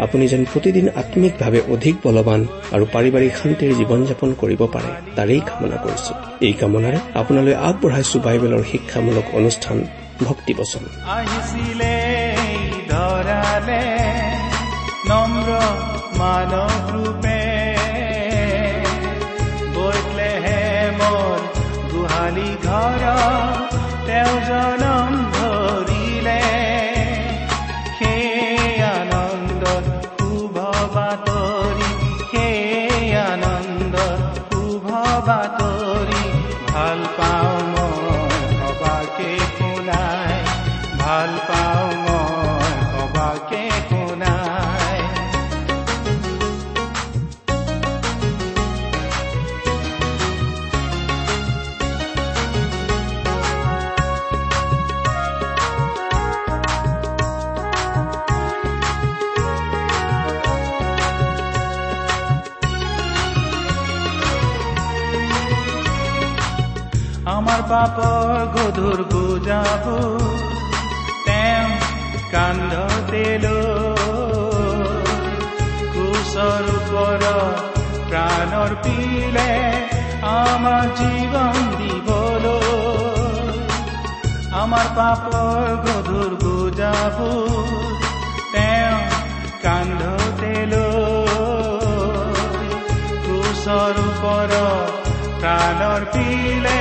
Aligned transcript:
আপুনি 0.00 0.28
যেন 0.28 0.44
প্ৰতিদিন 0.44 0.88
আম্মিকভাৱে 0.88 1.60
অধিক 1.68 1.94
বলৱান 2.02 2.46
আৰু 2.72 2.84
পাৰিবাৰিক 2.92 3.32
শান্তিৰ 3.42 3.72
জীৱন 3.74 4.04
যাপন 4.04 4.34
কৰিব 4.40 4.66
পাৰে 4.66 4.90
তাৰেই 5.16 5.40
কামনা 5.40 5.76
কৰিছো। 5.76 6.12
এই 6.40 6.52
কামনাৰে 6.52 6.98
আপোনালৈ 7.14 7.54
আগবঢ়াইছো 7.68 8.18
বাইবেলৰ 8.18 8.62
শিক্ষামূলক 8.72 9.24
অনুষ্ঠান 9.34 9.78
মোৰ 21.00 21.40
গোহালি 21.92 22.50
ঘৰ 22.64 23.49
পাপৰ 67.70 68.30
গধুৰ 68.54 69.00
বুজাব 69.10 69.84
তেওঁ 71.26 71.68
কান্ধতে 72.32 73.20
কুশৰ 75.92 76.66
ওপৰ 76.72 77.22
প্ৰাণৰ 78.08 78.74
পিলে 78.86 79.52
আমাৰ 80.30 80.90
জীৱন 80.98 81.70
দিবলৈ 81.76 82.60
আমাৰ 84.62 84.90
পাপৰ 84.98 85.70
গধুৰ 85.86 86.36
বুজাব 86.42 87.22
তেওঁ 88.52 88.98
কান্ধতে 89.62 90.54
কুশৰ 93.24 94.04
ওপৰ 94.06 94.52
প্ৰাণৰ 95.40 96.02
পিলে 96.14 96.78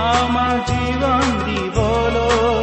আমাৰ 0.00 0.54
জীৱন 0.68 1.24
দিবলৈ 1.44 2.57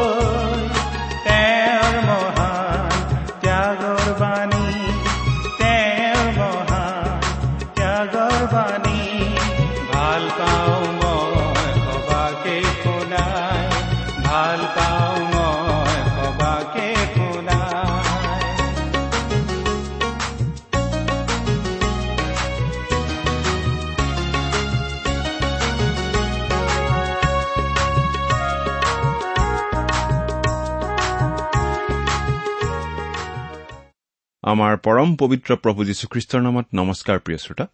আমাৰ 34.55 34.77
পৰম 34.77 35.15
পবিত্ৰ 35.15 35.55
প্ৰভু 35.55 35.85
যীশুখ্ৰীষ্টৰ 35.85 36.41
নামত 36.41 36.65
নমস্কাৰ 36.73 37.19
প্ৰিয় 37.19 37.37
শ্ৰোতা। 37.37 37.65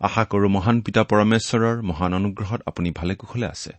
আশা 0.00 0.24
কৰো 0.24 0.48
মহান 0.48 0.80
পিতা 0.80 1.02
পৰমেশ্বৰৰ 1.02 1.82
মহান 1.82 2.14
অনুগ্ৰহত 2.14 2.60
আপুনি 2.66 2.90
ভালে 2.90 3.14
কুশলে 3.14 3.46
আছে। 3.46 3.72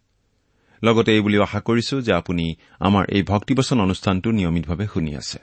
লগতে 0.84 1.14
এই 1.14 1.22
বুলিও 1.22 1.42
আশা 1.44 1.60
কৰিছো 1.60 2.02
যে 2.02 2.14
আপুনি 2.14 2.56
আমাৰ 2.80 3.06
এই 3.10 3.24
ভক্তিবচন 3.24 3.82
অনুষ্ঠানটো 3.82 4.32
নিয়মিতভাৱে 4.32 4.88
শুনি 4.94 5.16
আছে। 5.16 5.40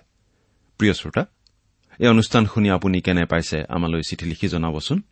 প্ৰিয় 0.79 0.93
শ্ৰোতা 0.93 1.27
এই 1.99 2.09
অনুষ্ঠান 2.09 2.47
শুনি 2.47 2.71
আপুনি 2.71 3.01
কেনে 3.01 3.25
পাইছে 3.25 3.65
আমালৈ 3.69 4.03
চিঠি 4.03 4.27
লিখি 4.27 4.49
জনাবচোন। 4.49 5.03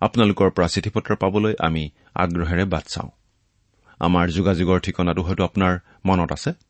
আপোনালোকৰ 0.00 0.50
পৰা 0.50 0.68
চিঠি 0.68 0.90
পত্ৰ 0.90 1.16
পাবলৈ 1.16 1.54
আমি 1.58 1.90
আগ্ৰহেৰে 2.14 2.64
বাট 2.64 2.84
চাওঁ। 2.86 3.10
আমাৰ 3.98 4.28
যোগাযোগৰ 4.28 4.80
ঠিকনাটো 4.80 5.22
হয়তো 5.22 5.44
আপোনাৰ 5.44 5.78
মনত 6.06 6.32
আছে। 6.32 6.69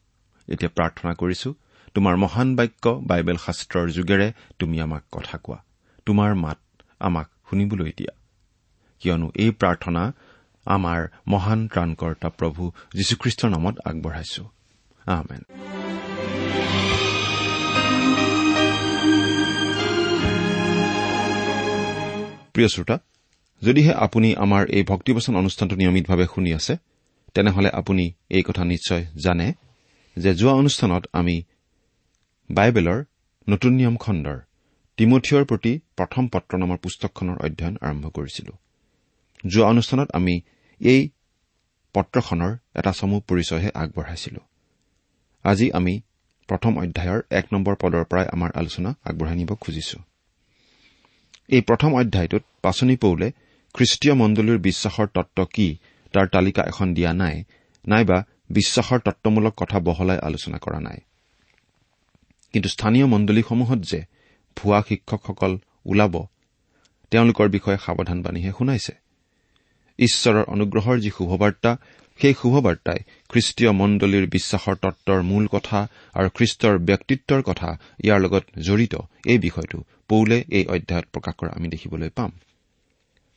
এতিয়া 0.47 0.69
প্ৰাৰ্থনা 0.69 1.13
কৰিছো 1.13 1.53
তোমাৰ 1.93 2.15
মহান 2.17 2.55
বাক্য 2.55 3.01
বাইবেল 3.03 3.37
শাস্ত্ৰৰ 3.37 3.89
যোগেৰে 3.89 4.31
তুমি 4.59 4.81
আমাক 4.81 5.03
কথা 5.11 5.37
কোৱা। 5.37 5.63
তোমাৰ 6.05 6.35
মাত 6.35 6.57
আমাক 6.99 7.27
শুনিবলৈ 7.49 7.91
দিয়া। 7.97 8.13
কিয়নো 8.99 9.31
এই 9.35 9.51
প্ৰাৰ্থনা 9.51 10.13
আমাৰ 10.65 11.07
মহান 11.27 11.67
ত্ৰাণকৰ্তা 11.67 12.29
প্ৰভু 12.29 12.71
যীশুখ্ৰীষ্টৰ 12.93 13.49
নামত 13.49 13.75
আগবঢ়াইছো। 13.85 14.43
প্ৰিয় 22.53 22.67
শ্ৰোতা 22.67 22.99
যদিহে 23.61 23.93
আপুনি 23.93 24.35
আমাৰ 24.35 24.67
এই 24.69 24.83
ভক্তিবচন 24.83 25.35
অনুষ্ঠানটো 25.35 25.75
নিয়মিতভাৱে 25.75 26.25
শুনি 26.35 26.53
আছে 26.53 26.77
তেনেহলে 27.33 27.69
আপুনি 27.69 28.11
এই 28.29 28.43
কথা 28.43 28.63
নিশ্চয় 28.65 29.05
জানে। 29.23 29.53
যে 30.17 30.31
যোৱা 30.33 30.53
অনুষ্ঠানত 30.53 31.03
আমি 31.13 31.35
বাইবেলৰ 32.49 32.99
নতুন 33.47 33.71
নিয়ম 33.73 33.95
খণ্ডৰ 33.97 34.37
তিমঠিয়ৰ 34.97 35.43
প্ৰতি 35.45 35.71
প্ৰথম 35.97 36.23
পত্ৰ 36.27 36.51
নামৰ 36.57 36.77
পুস্তকখনৰ 36.77 37.37
অধ্যয়ন 37.45 37.75
আৰম্ভ 37.81 38.05
কৰিছিলো। 38.09 38.53
যোৱা 39.47 39.67
অনুষ্ঠানত 39.69 40.09
আমি 40.11 40.35
এই 40.81 41.01
পত্ৰখনৰ 41.95 42.51
এটা 42.75 42.91
চমু 42.91 43.17
পৰিচয়হে 43.29 43.69
আগবঢ়াইছিলো। 43.81 44.41
আজি 45.45 45.67
আমি 45.71 45.93
প্ৰথম 46.49 46.73
অধ্যায়ৰ 46.77 47.19
এক 47.29 47.45
নম্বৰ 47.53 47.75
পদৰ 47.75 48.03
পৰাই 48.03 48.25
আমাৰ 48.25 48.49
আলোচনা 48.55 48.89
আগবঢ়াই 49.03 49.35
নিব 49.35 49.51
খুজিছো। 49.55 49.99
এই 51.49 51.61
প্ৰথম 51.61 51.91
অধ্যায়টোত 51.93 52.43
পাচনি 52.61 52.95
পৌলে 52.95 53.27
খ্ৰীষ্টীয় 53.75 54.13
মণ্ডলীৰ 54.15 54.57
বিশ্বাসৰ 54.57 55.07
তত্ব 55.07 55.37
কি 55.45 55.67
তাৰ 56.13 56.25
তালিকা 56.27 56.61
এখন 56.63 56.87
দিয়া 56.93 57.11
নাই 57.13 57.35
নাইবা 57.85 58.17
বিশ্বাসৰ 58.51 58.99
তত্বমূলক 58.99 59.53
কথা 59.57 59.77
বহলাই 59.79 60.19
আলোচনা 60.27 60.57
কৰা 60.57 60.79
নাই। 60.79 60.99
কিন্তু 62.53 62.69
স্থানীয় 62.69 63.05
মণ্ডলীসমূহত 63.05 63.79
যে 63.91 63.99
ভুৱা 64.57 64.79
শিক্ষকসকল 64.89 65.51
ওলাব 65.85 66.13
তেওঁলোকৰ 67.11 67.47
বিষয়ে 67.49 67.83
সাৱধানবাণীহে 67.85 68.51
শুনাইছে। 68.57 68.93
ঈশ্বৰৰ 69.99 70.45
অনুগ্ৰহৰ 70.47 70.97
যি 70.99 71.09
শুভবাৰ্তা 71.17 71.71
সেই 72.19 72.33
শুভবাৰ্তাই 72.41 72.99
খ্ৰীষ্টীয় 73.29 73.71
মণ্ডলীৰ 73.71 74.25
বিশ্বাসৰ 74.29 74.75
তত্বৰ 74.75 75.19
মূল 75.21 75.45
কথা 75.47 75.79
আৰু 76.13 76.29
খ্ৰীষ্টৰ 76.29 76.75
ব্যক্তিত্বৰ 76.79 77.41
কথা 77.41 77.69
ইয়াৰ 78.03 78.19
লগত 78.19 78.43
জড়িত 78.59 78.93
এই 79.25 79.37
বিষয়টো 79.37 79.77
পৌলে 80.09 80.37
এই 80.49 80.65
অধ্যায়ত 80.65 81.05
প্ৰকাশ 81.13 81.33
কৰা 81.35 81.51
আমি 81.55 81.67
দেখিবলৈ 81.67 82.09
পাম। 82.09 82.31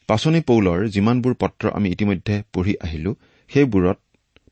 পাচনি 0.09 0.41
পৌলৰ 0.41 0.79
যিমানবোৰ 0.89 1.35
পত্ৰ 1.35 1.65
আমি 1.75 1.89
ইতিমধ্যে 1.91 2.35
পঢ়ি 2.53 2.75
আহিলো 2.81 3.11
সেইবোৰত 3.51 3.99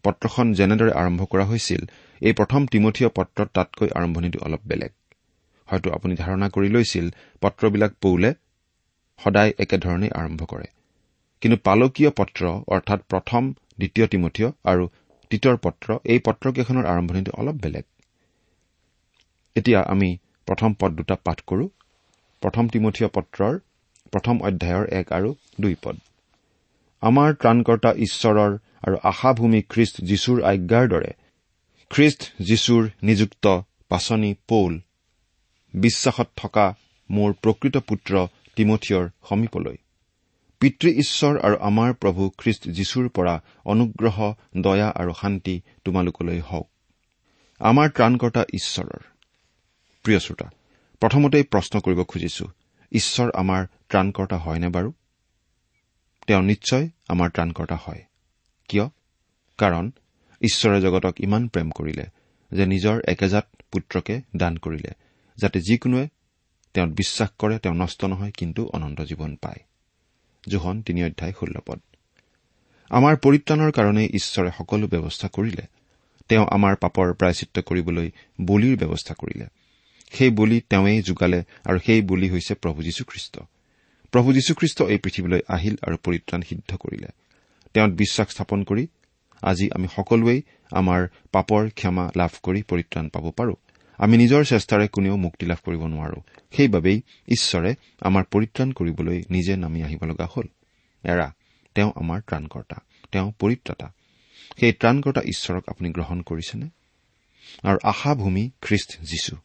পত্ৰখন 0.05 0.47
যেনেদৰে 0.53 0.93
আৰম্ভ 0.93 1.21
কৰা 1.33 1.45
হৈছিল 1.45 1.83
এই 2.23 2.33
প্ৰথম 2.33 2.61
তিমঠীয় 2.67 3.09
পত্ৰত 3.09 3.49
তাতকৈ 3.57 3.89
আৰম্ভণিটো 3.99 4.39
অলপ 4.47 4.63
বেলেগ। 4.67 4.93
হয়তো 5.69 5.89
আপুনি 5.91 6.15
ধাৰণা 6.15 6.47
কৰি 6.49 6.69
লৈছিল 6.69 7.07
পত্ৰবিলাক 7.43 7.93
পৌলে 8.01 8.31
সদায় 9.21 9.53
একেধৰণেই 9.59 10.11
আৰম্ভ 10.21 10.41
কৰে। 10.45 10.67
কিন্তু 11.43 11.57
পালকীয় 11.65 12.11
পত্ৰ 12.11 12.43
অৰ্থাৎ 12.69 13.01
প্ৰথম 13.09 13.43
দ্বিতীয় 13.79 14.07
তিমঠীয় 14.07 14.49
আৰু 14.65 14.85
তৃতীয় 15.31 15.55
পত্ৰ 15.57 15.89
এই 16.05 16.19
পত্ৰকেইখনৰ 16.19 16.85
আৰম্ভণিটো 16.87 17.33
অলপ 17.41 17.57
বেলেগ। 17.63 17.85
এতিয়া 19.57 19.81
আমি 19.95 20.11
প্ৰথম 20.49 20.71
পদ 20.81 20.91
দুটা 20.97 21.17
পাঠ 21.25 21.39
কৰো। 21.47 21.65
প্ৰথম 22.43 22.65
তিমঠীয় 22.69 23.09
পত্ৰৰ 23.09 23.55
প্ৰথম 24.13 24.37
অধ্যায়ৰ 24.43 24.85
এক 24.91 25.07
আৰু 25.13 25.29
দুই 25.61 25.75
পদ। 25.83 25.97
আমাৰ 27.03 27.29
ত্ৰাণকৰ্তা 27.35 27.91
ঈশ্বৰৰ 28.07 28.53
আৰু 28.83 28.97
আশাভূমি 29.03 29.63
খ্ৰীষ্ট 29.63 30.01
যীশুৰ 30.01 30.43
আজ্ঞাৰ 30.43 30.89
দৰে। 30.89 31.13
খ্ৰীষ্ট 31.91 32.23
যীশুৰ 32.43 32.91
নিযুক্ত 33.03 33.63
পাচনি 33.89 34.35
পৌল 34.49 34.81
বিশ্বাসত 35.75 36.29
থকা 36.37 36.75
মোৰ 37.11 37.33
প্ৰকৃত 37.33 37.77
পুত্ৰ 37.77 38.27
তিমঠিয়ৰ 38.57 39.09
সমীপলৈ। 39.29 39.77
পিতৃ 40.61 40.89
ঈশ্বৰ 40.91 41.41
আৰু 41.41 41.57
আমাৰ 41.57 41.95
প্ৰভু 41.95 42.31
খ্ৰীষ্ট 42.39 42.69
যীশুৰ 42.69 43.09
পৰা 43.09 43.43
অনুগ্ৰহ 43.65 44.35
দয়া 44.57 44.89
আৰু 44.89 45.13
শান্তি 45.21 45.61
তোমালোকলৈ 45.85 46.41
হওক। 46.41 46.69
আমাৰ 47.61 47.89
ত্ৰাণকৰ্তা 47.89 48.43
ঈশ্বৰৰ। 48.55 49.01
প্ৰিয় 50.03 50.19
শ্ৰোতা 50.19 50.51
প্ৰথমতেই 51.01 51.43
প্ৰশ্ন 51.43 51.81
কৰিব 51.81 52.03
খুজিছো 52.03 52.47
ঈশ্বৰ 52.93 53.31
আমাৰ 53.35 53.67
ত্ৰাণকৰ্তা 53.89 54.37
হয়নে 54.37 54.69
বাৰু? 54.69 54.93
তেওঁ 56.27 56.43
নিশ্চয় 56.43 56.89
আমাৰ 57.09 57.31
ত্ৰাণকৰ্তা 57.31 57.77
হয়। 57.77 58.03
কিয়? 58.73 58.87
কাৰণ 59.59 59.91
ঈশ্বৰে 60.41 60.81
জগতক 60.81 61.21
ইমান 61.21 61.49
প্ৰেম 61.49 61.71
কৰিলে 61.71 62.05
যে 62.53 62.67
নিজৰ 62.67 63.01
একেজাত 63.09 63.47
পুত্ৰকে 63.73 64.21
দান 64.37 64.57
কৰিলে 64.57 64.91
যাতে 65.37 65.61
যিকোনোৱে 65.61 66.09
তেওঁত 66.75 66.89
বিশ্বাস 66.89 67.31
কৰে 67.39 67.59
তেওঁ 67.59 67.75
নষ্ট 67.75 68.05
নহয় 68.05 68.31
কিন্তু 68.31 68.71
অনন্ত 68.73 69.01
জীৱন 69.01 69.37
পায়। 69.37 69.61
জোহন 70.49 70.83
তিনি 70.83 71.05
অধ্যায় 71.05 71.33
ষোল্ল 71.33 71.57
পদ। 71.67 71.81
আমাৰ 72.91 73.17
পৰিত্ৰাণৰ 73.17 73.73
কাৰণে 73.73 74.09
ঈশ্বৰে 74.15 74.51
সকলো 74.59 74.87
ব্যৱস্থা 74.87 75.29
কৰিলে। 75.29 75.63
তেওঁ 76.29 76.47
আমাৰ 76.51 76.77
পাপৰ 76.77 77.15
প্ৰায়চিত্ৰ 77.15 77.63
কৰিবলৈ 77.63 78.11
বলিৰ 78.41 78.77
ব্যৱস্থা 78.79 79.15
কৰিলে। 79.15 79.47
সেই 80.13 80.31
বলি 80.31 80.61
তেওঁৱেই 80.61 81.03
যোগালে 81.03 81.45
আৰু 81.65 81.79
সেই 81.87 82.03
বলি 82.03 82.31
হৈছে 82.31 82.55
প্ৰভু 82.55 82.83
যীশুখ্ৰীষ্ট। 82.83 83.39
প্ৰভু 84.11 84.33
যীশুখ্ৰীষ্ট 84.33 84.83
এই 84.83 84.99
পৃথিৱীলৈ 84.99 85.41
আহিল 85.49 85.77
আৰু 85.83 85.97
পৰিত্ৰাণ 85.97 86.43
সিদ্ধ 86.43 86.77
কৰিলে। 86.77 87.09
তেওঁত 87.75 87.91
বিশ্বাস 87.91 88.31
স্থাপন 88.31 88.65
কৰি 88.65 88.87
আজি 89.43 89.71
আমি 89.75 89.89
সকলোৱেই 89.97 90.43
আমাৰ 90.71 91.09
পাপৰ 91.33 91.71
ক্ষমা 91.71 92.11
লাভ 92.17 92.31
কৰি 92.43 92.63
পৰিত্ৰাণ 92.63 93.09
পাব 93.09 93.31
পাৰো। 93.31 93.55
আমি 93.99 94.17
নিজৰ 94.17 94.45
চেষ্টাৰে 94.45 94.89
কোনেও 94.89 95.17
মুক্তি 95.17 95.47
লাভ 95.47 95.59
কৰিব 95.65 95.87
নোৱাৰো। 95.87 96.23
সেইবাবেই 96.57 97.03
ঈশ্বৰে 97.29 97.75
আমাৰ 98.01 98.25
পৰিত্ৰাণ 98.31 98.73
কৰিবলৈ 98.73 99.23
নিজে 99.31 99.57
নামি 99.57 99.83
আহিব 99.83 100.05
লগা 100.05 100.29
হ'ল। 100.37 100.47
এৰা 101.05 101.35
তেওঁ 101.75 101.93
আমাৰ 101.97 102.21
ত্ৰাণকৰ্তা 102.21 102.77
তেওঁ 103.13 103.33
পৰিত্ৰাতা। 103.39 103.93
সেই 104.61 104.73
ত্ৰাণকৰ্তা 104.73 105.21
ঈশ্বৰক 105.21 105.65
আপুনি 105.69 105.91
গ্ৰহণ 105.91 106.23
কৰিছেনে? 106.23 106.69
আৰু 107.63 107.79
আশাভূমি 107.83 108.51
খ্ৰীষ্ট 108.61 109.01
যীশু 109.01 109.37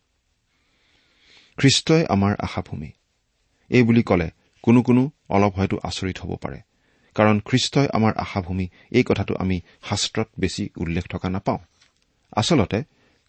খ্ৰীষ্টই 1.57 2.06
আমাৰ 2.06 2.35
আশাভূমি। 2.39 2.91
এই 3.69 3.83
বুলি 3.83 4.03
ক'লে 4.03 4.30
কোনো 4.63 4.81
কোনো 4.81 5.12
অলপ 5.30 5.53
হয়তো 5.53 5.80
আচৰিত 5.83 6.19
হ'ব 6.19 6.35
পাৰে। 6.41 6.62
কাৰণ 7.17 7.39
খ্ৰীষ্টই 7.39 7.87
আমাৰ 7.93 8.13
আশাভূমি 8.17 8.65
এই 8.91 9.03
কথাটো 9.03 9.33
আমি 9.35 9.57
শাস্ত্ৰত 9.89 10.27
বেছি 10.39 10.69
উল্লেখ 10.77 11.05
থকা 11.07 11.29
নাপাওঁ। 11.29 11.59
আচলতে 12.35 12.79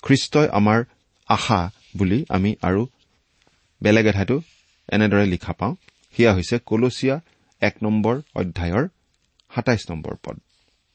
খ্ৰীষ্টই 0.02 0.48
আমাৰ 0.48 0.84
আশা 1.28 1.70
বুলি 1.96 2.24
আমি 2.28 2.50
আৰু 2.62 2.86
বেলেগ 3.82 4.06
এঠাইতো 4.06 4.36
এনেদৰে 4.92 5.26
লিখা 5.26 5.52
পাওঁ। 5.52 5.74
সেয়া 6.16 6.32
হৈছে 6.34 6.58
কলচীয়া 6.66 7.20
এক 7.60 7.74
নম্বৰ 7.82 8.14
অধ্যায়ৰ 8.34 8.88
সাতাইছ 9.54 9.90
নম্বৰ 9.90 10.14
পদ। 10.24 10.36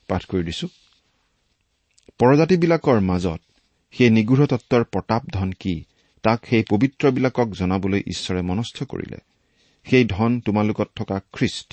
পাঠ 0.10 0.26
কৰি 0.26 0.44
দিছো। 0.44 0.68
পৰজাতিবিলাকৰ 2.20 3.00
মাজত 3.00 3.42
সেই 3.94 4.10
নিগৃঢ় 4.10 4.46
তত্বৰ 4.48 4.84
প্ৰতাপ 4.84 5.24
ধন 5.34 5.52
কি? 5.52 5.76
তাক 6.24 6.40
সেই 6.50 6.64
পবিত্ৰবিলাকক 6.70 7.48
জনাবলৈ 7.52 8.02
ঈশ্বৰে 8.08 8.42
মনস্থ 8.42 8.84
কৰিলে। 8.84 9.18
সেই 9.86 10.06
ধন 10.06 10.32
তোমালোকত 10.40 10.90
থকা 10.96 11.20
খ্ৰীষ্ট 11.34 11.70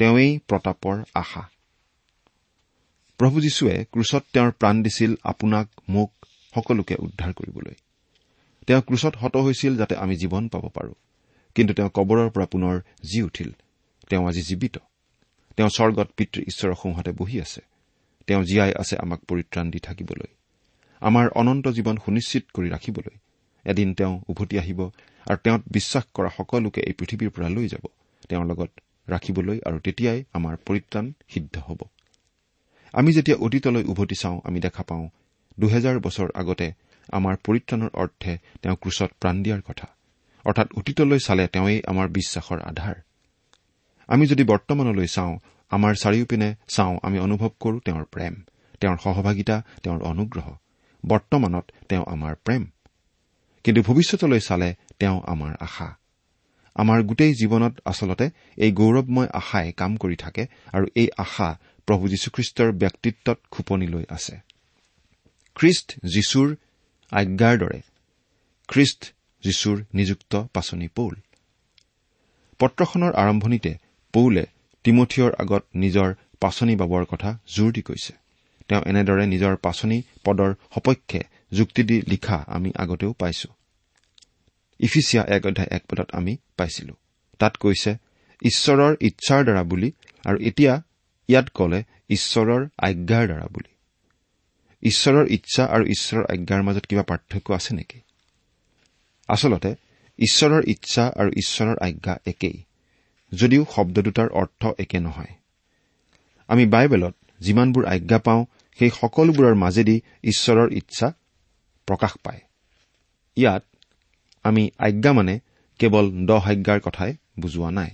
তেওঁৱেই 0.00 0.38
প্ৰতাপৰ 0.38 1.02
আশা। 1.14 1.50
প্ৰভু 3.18 3.40
যীশুৱে 3.40 3.84
ক্ৰুচত 3.84 4.22
তেওঁৰ 4.32 4.52
প্ৰাণ 4.52 4.82
দিছিল 4.82 5.14
আপোনাক 5.24 5.68
মোক 5.88 6.12
সকলোকে 6.54 6.94
উদ্ধাৰ 6.98 7.32
কৰিবলৈ। 7.32 7.74
তেওঁ 8.66 8.80
ক্ৰুচত 8.80 9.16
হত 9.16 9.36
হৈছিল 9.36 9.76
যাতে 9.76 9.96
আমি 9.96 10.16
জীৱন 10.16 10.48
পাব 10.48 10.68
পাৰো। 10.68 10.94
কিন্তু 11.54 11.74
তেওঁ 11.74 11.90
কবৰৰ 11.94 12.30
পৰা 12.30 12.46
পুনৰ 12.46 12.80
জি 12.80 13.22
উঠিল। 13.22 13.52
তেওঁ 14.10 14.28
আজি 14.28 14.42
জীৱিত। 14.42 14.78
তেওঁ 15.56 15.68
স্বৰ্গত 15.68 16.08
পিতৃ 16.16 16.40
ঈশ্বৰৰ 16.40 16.74
সোঁহাতে 16.74 17.12
বহি 17.12 17.40
আছে। 17.40 17.60
তেওঁ 18.26 18.44
জীয়াই 18.44 18.72
আছে 18.74 18.96
আমাক 18.96 19.20
পৰিত্ৰাণ 19.28 19.70
দি 19.70 19.78
থাকিবলৈ। 19.78 20.34
আমাৰ 21.00 21.28
অনন্ত 21.28 21.68
জীৱন 21.68 21.96
সুনিশ্চিত 21.96 22.44
কৰি 22.54 22.70
ৰাখিবলৈ। 22.70 23.18
এদিন 23.64 23.94
তেওঁ 23.94 24.20
উভতি 24.28 24.58
আহিব 24.58 24.90
আৰু 25.26 25.36
তেওঁত 25.36 25.62
বিশ্বাস 25.72 26.04
কৰা 26.14 26.28
সকলোকে 26.36 26.80
এই 26.80 26.92
পৃথিৱীৰ 26.92 27.30
পৰা 27.30 27.48
লৈ 27.48 27.68
যাব। 27.68 27.86
তেওঁৰ 28.28 28.46
লগত 28.46 28.70
ৰাখিবলৈ 29.08 29.60
আৰু 29.66 29.78
তেতিয়াই 29.78 30.24
আমাৰ 30.32 30.56
পৰিত্ৰাণ 30.56 31.12
সিদ্ধ 31.28 31.58
হ'ব। 31.58 31.80
আমি 32.92 33.12
যেতিয়া 33.12 33.36
অতীতলৈ 33.36 33.84
উভতি 33.84 34.14
চাওঁ 34.14 34.40
আমি 34.44 34.60
দেখা 34.60 34.82
পাওঁ 34.82 35.08
দুহেজাৰ 35.60 35.98
বছৰ 35.98 36.28
আগতে 36.34 36.72
আমাৰ 37.12 37.36
পৰিত্ৰাণৰ 37.36 37.90
অৰ্থে 37.94 38.38
তেওঁ 38.62 38.76
ক্ৰুচত 38.76 39.10
প্ৰাণ 39.20 39.42
দিয়াৰ 39.42 39.60
কথা। 39.60 39.86
অৰ্থাৎ 40.44 40.68
অতীতলৈ 40.76 41.18
চালে 41.18 41.46
তেওঁই 41.46 41.82
আমাৰ 41.86 42.08
বিশ্বাসৰ 42.08 42.60
আধাৰ। 42.60 42.94
আমি 44.06 44.26
যদি 44.26 44.44
বৰ্তমানলৈ 44.44 45.06
চাওঁ 45.06 45.38
আমাৰ 45.70 45.94
চাৰিওপিনে 45.94 46.54
চাওঁ 46.68 46.98
আমি 47.02 47.18
অনুভৱ 47.18 47.50
কৰো 47.60 47.78
তেওঁৰ 47.78 48.04
প্ৰেম 48.04 48.34
তেওঁৰ 48.80 48.96
সহভাগিতা 49.04 49.62
তেওঁৰ 49.82 50.02
অনুগ্ৰহ। 50.02 50.56
বৰ্তমানত 51.06 51.64
তেওঁ 51.88 52.04
আমাৰ 52.08 52.34
প্ৰেম। 52.34 52.66
কিন্তু 53.64 53.82
ভৱিষ্যতলৈ 53.82 54.40
চালে 54.40 54.74
তেওঁ 54.98 55.22
আমাৰ 55.26 55.56
আশা। 55.60 55.99
আমাৰ 56.74 57.02
গোটেই 57.02 57.34
জীৱনত 57.34 57.80
আচলতে 57.84 58.30
এই 58.56 58.72
গৌৰৱময় 58.72 59.28
আশাই 59.32 59.72
কাম 59.72 59.96
কৰি 59.96 60.16
থাকে 60.16 60.46
আৰু 60.72 60.86
এই 60.96 61.08
আশা 61.18 61.58
প্ৰভু 61.86 62.08
যীশুখ্ৰীষ্টৰ 62.08 62.72
ব্যক্তিত্বত 62.72 63.38
খোপনি 63.50 63.86
লৈ 63.86 64.04
আছে। 64.08 64.36
খ্ৰীষ্ট 65.54 65.92
যীশুৰ 66.04 66.56
আজ্ঞাৰ 67.12 67.58
দৰে 67.58 67.80
খ্ৰীষ্ট 68.68 69.00
যীশুৰ 69.42 69.84
নিযুক্ত 69.94 70.44
পাচনি 70.54 70.88
পৌল। 70.88 71.14
পত্ৰখনৰ 72.58 73.12
আৰম্ভণিতে 73.14 73.76
পৌলে 74.12 74.46
তিমঠিয়ৰ 74.84 75.32
আগত 75.38 75.64
নিজৰ 75.74 76.14
পাচনি 76.40 76.76
বাবৰ 76.76 77.04
কথা 77.04 77.38
জোৰ 77.48 77.72
দি 77.72 77.82
কৈছে। 77.82 78.12
তেওঁ 78.68 78.82
এনেদৰে 78.86 79.26
নিজৰ 79.26 79.56
পাচনি 79.56 80.02
পদৰ 80.24 80.54
সপক্ষে 80.74 81.20
যুক্তি 81.52 81.82
দি 81.82 82.02
লিখা 82.02 82.44
আমি 82.46 82.72
আগতেও 82.76 83.12
পাইছো। 83.12 83.48
ইফিচিয়া 84.80 85.24
এক 85.28 85.46
অধ্যায় 85.46 85.68
এক 85.70 85.82
পদত 85.90 86.08
আমি 86.12 86.36
পাইছিলো। 86.56 86.94
তাত 87.38 87.56
কৈছে 87.56 87.96
ঈশ্বৰৰ 88.42 88.96
ইচ্ছাৰ 89.00 89.44
দ্বাৰা 89.44 89.62
বুলি 89.62 89.92
আৰু 90.24 90.38
এতিয়া 90.40 90.82
ইয়াত 91.28 91.48
কলে 91.54 91.82
ঈশ্বৰৰ 92.08 92.68
আজ্ঞাৰ 92.78 93.26
দ্বাৰা 93.26 93.46
বুলি। 93.46 93.72
ঈশ্বৰৰ 94.82 95.26
ইচ্ছা 95.30 95.64
আৰু 95.64 95.84
ঈশ্বৰৰ 95.84 96.24
আজ্ঞাৰ 96.24 96.62
মাজত 96.62 96.86
কিবা 96.86 97.02
পাৰ্থক্য 97.02 97.52
আছে 97.52 97.74
নেকি? 97.74 98.00
আচলতে 99.28 99.74
ঈশ্বৰৰ 100.18 100.62
ইচ্ছা 100.66 101.04
আৰু 101.16 101.30
ঈশ্বৰৰ 101.36 101.76
আজ্ঞা 101.80 102.18
একেই 102.26 102.64
যদিও 103.34 103.64
শব্দ 103.76 104.00
দুটাৰ 104.00 104.28
অৰ্থ 104.28 104.72
একে 104.78 104.98
নহয়। 104.98 105.32
আমি 106.48 106.66
বাইবেলত 106.66 107.14
যিমানবোৰ 107.40 107.86
আজ্ঞা 107.86 108.18
পাওঁ 108.18 108.44
সেই 108.78 108.90
সকলোবোৰৰ 108.90 109.54
মাজেদি 109.54 110.00
ঈশ্বৰৰ 110.24 110.72
ইচ্ছা 110.72 111.12
প্ৰকাশ 111.86 112.12
পায়। 112.24 112.40
ইয়াত 113.36 113.64
আমি 114.42 114.70
আজ্ঞা 114.78 115.12
মানে 115.12 115.40
কেৱল 115.78 116.26
দহ 116.26 116.50
আজ্ঞাৰ 116.50 116.80
কথাই 116.80 117.16
বুজোৱা 117.40 117.70
নাই। 117.70 117.90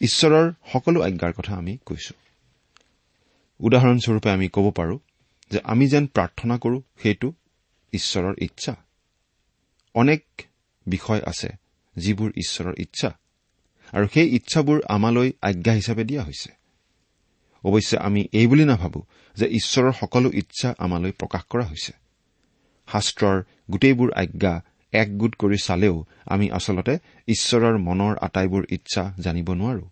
ঈশ্বৰৰ 0.00 0.52
সকলো 0.72 1.00
আজ্ঞাৰ 1.00 1.32
কথা 1.32 1.54
আমি 1.56 1.78
কৈছো। 1.86 2.14
উদাহৰণস্বৰূপে 3.60 4.30
আমি 4.30 4.48
ক'ব 4.48 4.70
পাৰো 4.70 4.98
যে 5.50 5.58
আমি 5.64 5.88
যেন 5.88 6.06
প্ৰাৰ্থনা 6.06 6.58
কৰো 6.58 6.82
সেইটো 7.02 7.32
ঈশ্বৰৰ 7.92 8.34
ইচ্ছা। 8.42 8.74
অনেক 9.94 10.22
বিষয় 10.86 11.20
আছে 11.26 11.48
যিবোৰ 11.96 12.30
ঈশ্বৰৰ 12.36 12.74
ইচ্ছা 12.78 13.10
আৰু 13.92 14.06
সেই 14.14 14.28
ইচ্ছাবোৰ 14.36 14.80
আমালৈ 14.88 15.32
আজ্ঞা 15.42 15.72
হিচাপে 15.72 16.04
দিয়া 16.04 16.22
হৈছে। 16.22 16.50
অৱশ্যে 17.64 17.98
আমি 17.98 18.28
এই 18.32 18.46
বুলি 18.46 18.64
নাভাবো 18.64 19.00
যে 19.36 19.46
ঈশ্বৰৰ 19.46 19.92
সকলো 19.92 20.30
ইচ্ছা 20.34 20.74
আমালৈ 20.78 21.12
প্ৰকাশ 21.12 21.42
কৰা 21.44 21.64
হৈছে। 21.64 21.99
শাস্ত্ৰৰ 22.92 23.42
গোটেইবোৰ 23.70 24.12
আজ্ঞা 24.12 24.54
একগোট 24.92 25.34
কৰি 25.36 25.56
চালেও 25.62 26.04
আমি 26.26 26.50
আচলতে 26.50 26.98
ঈশ্বৰৰ 27.28 27.78
মনৰ 27.78 28.16
আটাইবোৰ 28.20 28.66
ইচ্ছা 28.70 29.02
জানিব 29.18 29.52
নোৱাৰো। 29.52 29.84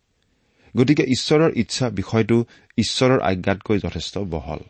গতিকে 0.77 1.03
ঈশ্বৰৰ 1.03 1.53
ইচ্ছা 1.57 1.91
বিষয়টো 1.91 2.45
ঈশ্বৰৰ 2.77 3.21
আজ্ঞাতকৈ 3.21 3.79
যথেষ্ট 3.79 4.19
বহল। 4.19 4.61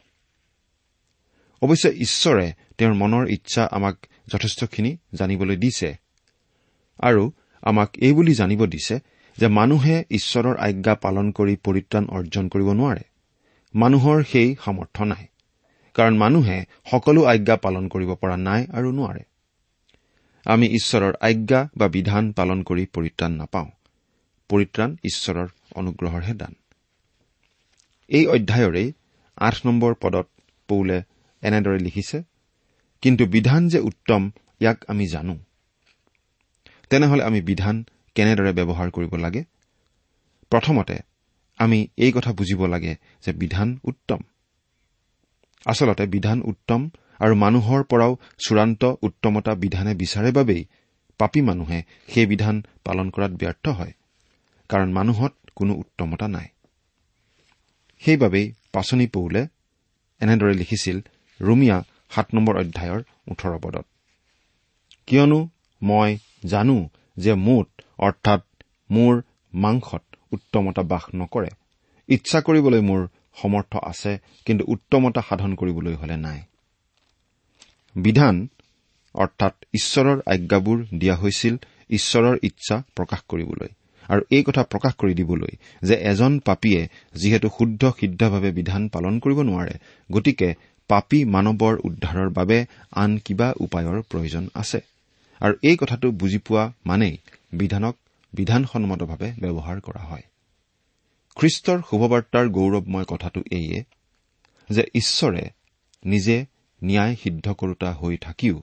অৱশ্যে 1.63 1.91
ঈশ্বৰে 1.91 2.53
তেওঁৰ 2.79 2.95
মনৰ 2.95 3.25
ইচ্ছা 3.29 3.63
আমাক 3.71 3.97
যথেষ্টখিনি 4.29 4.97
জানিবলৈ 5.15 5.57
দিছে 5.57 5.97
আৰু 6.99 7.33
আমাক 7.63 7.91
এই 7.97 8.13
বুলি 8.13 8.35
জানিব 8.35 8.67
দিছে 8.67 8.99
যে 9.39 9.47
মানুহে 9.49 10.05
ঈশ্বৰৰ 10.11 10.57
আজ্ঞা 10.57 10.95
পালন 10.95 11.31
কৰি 11.31 11.57
পৰিত্ৰাণ 11.57 12.05
অৰ্জন 12.09 12.49
কৰিব 12.49 12.73
নোৱাৰে। 12.73 13.05
মানুহৰ 13.75 14.25
সেই 14.33 14.57
সামৰ্থ 14.65 15.03
নাই। 15.03 15.28
কাৰণ 15.99 16.17
মানুহে 16.17 16.65
সকলো 16.91 17.25
আজ্ঞা 17.25 17.57
পালন 17.57 17.89
কৰিব 17.89 18.15
পৰা 18.15 18.37
নাই 18.37 18.67
আৰু 18.73 18.93
নোৱাৰে। 18.93 19.23
আমি 20.47 20.67
ঈশ্বৰৰ 20.67 21.13
আজ্ঞা 21.21 21.69
বা 21.77 21.89
বিধান 21.89 22.33
পালন 22.33 22.63
কৰি 22.63 22.87
পৰিত্ৰাণ 22.87 23.33
নাপাওঁ। 23.33 23.71
পৰিত্ৰাণ 24.51 24.97
ঈশ্বৰৰ 25.05 25.49
অনুগ্ৰহৰহে 25.75 26.35
দান। 26.35 26.55
এই 28.09 28.27
অধ্যায়ৰেই 28.27 28.93
আঠ 29.37 29.67
নম্বৰ 29.67 29.95
পদত 29.95 30.27
পৌলে 30.69 31.03
এনেদৰে 31.43 31.79
লিখিছে 31.79 32.23
কিন্তু 33.03 33.27
বিধান 33.27 33.69
যে 33.69 33.79
উত্তম 33.79 34.31
ইয়াক 34.61 34.85
আমি 34.89 35.07
জানো। 35.07 35.37
তেনেহলে 36.91 37.23
আমি 37.25 37.41
বিধান 37.41 37.85
কেনেদৰে 38.15 38.53
ব্যৱহাৰ 38.53 38.91
কৰিব 38.91 39.15
লাগে? 39.15 39.45
প্ৰথমতে 40.51 40.99
আমি 41.59 41.87
এই 41.97 42.13
কথা 42.13 42.33
বুজিব 42.33 42.67
লাগে 42.67 42.97
যে 43.27 43.33
বিধান 43.33 43.79
উত্তম। 43.85 44.19
আচলতে 45.69 46.05
বিধান 46.07 46.39
উত্তম 46.43 46.81
আৰু 47.21 47.35
মানুহৰ 47.35 47.81
পৰাও 47.91 48.13
চূড়ান্ত 48.39 48.83
উত্তমতা 49.03 49.53
বিধানে 49.55 49.93
বিচাৰে 49.95 50.31
বাবেই 50.33 50.63
পাপী 51.21 51.41
মানুহে 51.41 51.79
সেই 52.13 52.27
বিধান 52.27 52.57
পালন 52.85 53.07
কৰাত 53.15 53.33
ব্যৰ্থ 53.41 53.65
হয় 53.69 53.93
কাৰণ 54.71 54.89
মানুহত 54.93 55.33
কোনো 55.57 55.73
উত্তমতা 55.75 56.27
নাই। 56.29 56.49
সেইবাবেই 58.03 58.47
পাচনি 58.73 59.07
পৌলে 59.07 59.43
এনেদৰে 60.21 60.55
লিখিছিল 60.55 60.97
ৰুমিয়া 61.41 61.77
সাত 62.15 62.27
নম্বৰ 62.35 62.55
অধ্যায়ৰ 62.63 63.01
ওঠৰ 63.31 63.53
পদত। 63.65 63.87
কিয়নো 65.09 65.41
মই 65.83 66.11
জানো 66.45 66.79
যে 67.17 67.33
মোত 67.47 67.69
অৰ্থাৎ 67.99 68.43
মোৰ 68.91 69.15
মাংসত 69.53 70.03
উত্তমতা 70.33 70.83
বাস 70.83 71.05
নকৰে। 71.15 71.51
ইচ্ছা 72.09 72.39
কৰিবলৈ 72.41 72.81
মোৰ 72.81 73.01
সমৰ্থ 73.43 73.73
আছে 73.83 74.13
কিন্তু 74.47 74.63
উত্তমতা 74.69 75.21
সাধন 75.29 75.53
কৰিবলৈ 75.55 75.95
হলে 75.95 76.17
নাই। 76.17 76.39
বিধান 77.97 78.37
অৰ্থাৎ 79.15 79.55
ঈশ্বৰৰ 79.75 80.19
আজ্ঞাবোৰ 80.27 80.79
দিয়া 81.01 81.17
হৈছিল 81.17 81.55
ঈশ্বৰৰ 81.91 82.37
ইচ্ছা 82.43 82.77
প্ৰকাশ 82.97 83.21
কৰিবলৈ। 83.29 83.71
আৰু 84.09 84.23
এই 84.31 84.43
কথা 84.43 84.63
প্ৰকাশ 84.63 84.93
কৰি 84.95 85.15
দিবলৈ 85.15 85.53
যে 85.83 85.95
এজন 86.11 86.33
পাপীয়ে 86.39 86.81
যিহেতু 87.15 87.49
শুদ্ধ 87.49 87.83
সিদ্ধভাৱে 88.01 88.51
বিধান 88.53 88.83
পালন 88.89 89.15
কৰিব 89.19 89.39
নোৱাৰে 89.41 89.75
গতিকে 90.13 90.49
পাপী 90.91 91.19
মানৱৰ 91.35 91.75
উদ্ধাৰৰ 91.85 92.29
বাবে 92.29 92.59
আন 92.93 93.11
কিবা 93.19 93.49
উপায়ৰ 93.61 93.99
প্ৰয়োজন 94.11 94.45
আছে। 94.55 94.81
আৰু 95.41 95.55
এই 95.63 95.77
কথাটো 95.77 96.07
বুজি 96.11 96.39
পোৱা 96.39 96.65
মানেই 96.87 97.15
বিধানক 97.53 97.95
বিধানসন্মতভাৱে 98.33 99.29
ব্যৱহাৰ 99.43 99.79
কৰা 99.81 100.03
হয়। 100.05 100.23
খ্ৰীষ্টৰ 101.39 101.79
শুভবাৰ্তাৰ 101.91 102.49
গৌৰৱময় 102.49 103.05
কথাটো 103.05 103.41
এইয়ে 103.51 103.85
যে 104.71 104.83
ঈশ্বৰে 104.95 105.51
নিজে 106.05 106.47
ন্যায় 106.85 107.17
সিদ্ধ 107.17 107.53
কৰোতা 107.53 107.93
হৈ 107.93 108.17
থাকিও 108.17 108.63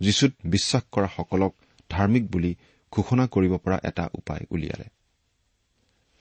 যীশুত 0.00 0.32
বিশ্বাস 0.44 0.82
কৰা 0.92 1.08
সকলক 1.16 1.52
ধাৰ্মিক 1.90 2.24
বুলি 2.30 2.54
ঘোষণা 2.92 3.26
কৰিব 3.26 3.56
পৰা 3.56 3.78
এটা 3.84 4.04
উপায় 4.14 4.44
উলিয়ালে। 4.50 4.84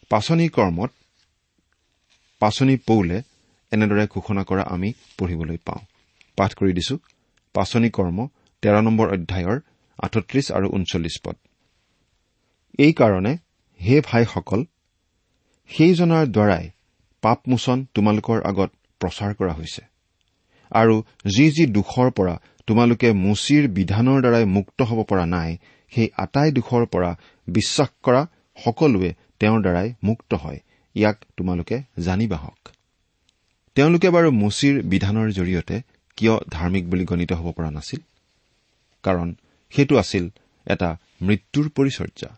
পাচনি 0.09 0.49
কৰ্মত 0.49 0.91
পাচনি 2.39 2.77
পৌলে 2.77 3.21
এনেদৰে 3.71 4.07
ঘোষণা 4.07 4.43
কৰা 4.43 4.63
আমি 4.63 4.93
পঢ়িবলৈ 5.17 5.57
পাওঁ। 5.57 5.81
পাঠ 6.37 6.53
কৰি 6.53 6.73
দিছো। 6.73 6.95
পাচনি 7.53 7.89
কৰ্ম 7.89 8.27
তেৰ 8.63 8.75
নম্বৰ 8.81 9.07
অধ্যায়ৰ 9.13 9.59
আঠত্ৰিশ 9.99 10.51
আৰু 10.51 10.67
ঊনচল্লিছ 10.69 11.15
পদ। 11.23 11.35
এইকাৰণে 12.79 13.37
হে 13.79 14.01
ভাইসকল 14.01 14.65
সেইজনাৰ 15.69 16.25
দ্বাৰাই 16.27 16.69
পাপমোচন 17.23 17.85
তোমালোকৰ 17.93 18.41
আগত 18.45 18.69
প্ৰচাৰ 18.99 19.33
কৰা 19.33 19.53
হৈছে। 19.53 19.81
আৰু 20.71 20.95
যি 21.35 21.45
যি 21.51 21.65
দোষৰ 21.65 22.11
পৰা 22.11 22.35
তোমালোকে 22.67 23.11
মুচিৰ 23.11 23.67
বিধানৰ 23.67 24.19
দ্বাৰাই 24.21 24.45
মুক্ত 24.45 24.81
হ'ব 24.81 24.99
পৰা 25.03 25.25
নাই 25.25 25.57
সেই 25.91 26.09
আটাই 26.17 26.51
দোষৰ 26.51 26.85
পৰা 26.85 27.09
বিশ্বাস 27.47 27.89
কৰা 28.03 28.21
সকলোৱে 28.57 29.13
তেওঁৰ 29.39 29.61
দ্বাৰাই 29.61 29.93
মুক্ত 30.03 30.33
হয় 30.33 30.59
ইয়াক 30.95 31.17
তোমালোকে 31.37 31.77
জানিবা 31.99 32.37
হওক 32.37 32.71
তেওঁলোকে 33.75 34.09
বাৰু 34.09 34.29
মুচিৰ 34.31 34.75
বিধানৰ 34.83 35.27
জৰিয়তে 35.31 35.75
কিয় 36.17 36.35
ধাৰ্মিক 36.49 36.89
বুলি 36.89 37.05
গণিত 37.05 37.31
হ'ব 37.33 37.47
পৰা 37.51 37.69
নাছিল? 37.71 37.99
কাৰণ 39.03 39.27
সেইটো 39.73 39.97
আছিল 39.97 40.29
এটা 40.67 40.89
মৃত্যুৰ 41.21 41.69
পৰিচৰ্যা 41.69 42.29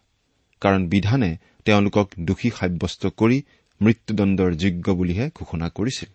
কাৰণ 0.65 0.87
বিধানে 0.87 1.37
তেওঁলোকক 1.65 2.09
দোষী 2.19 2.49
সাব্যস্ত 2.49 3.07
কৰি 3.07 3.43
মৃত্যুদণ্ডৰ 3.81 4.53
যোগ্য 4.53 4.91
বুলিহে 4.91 5.29
ঘোষণা 5.35 5.69
কৰিছিল। 5.69 6.09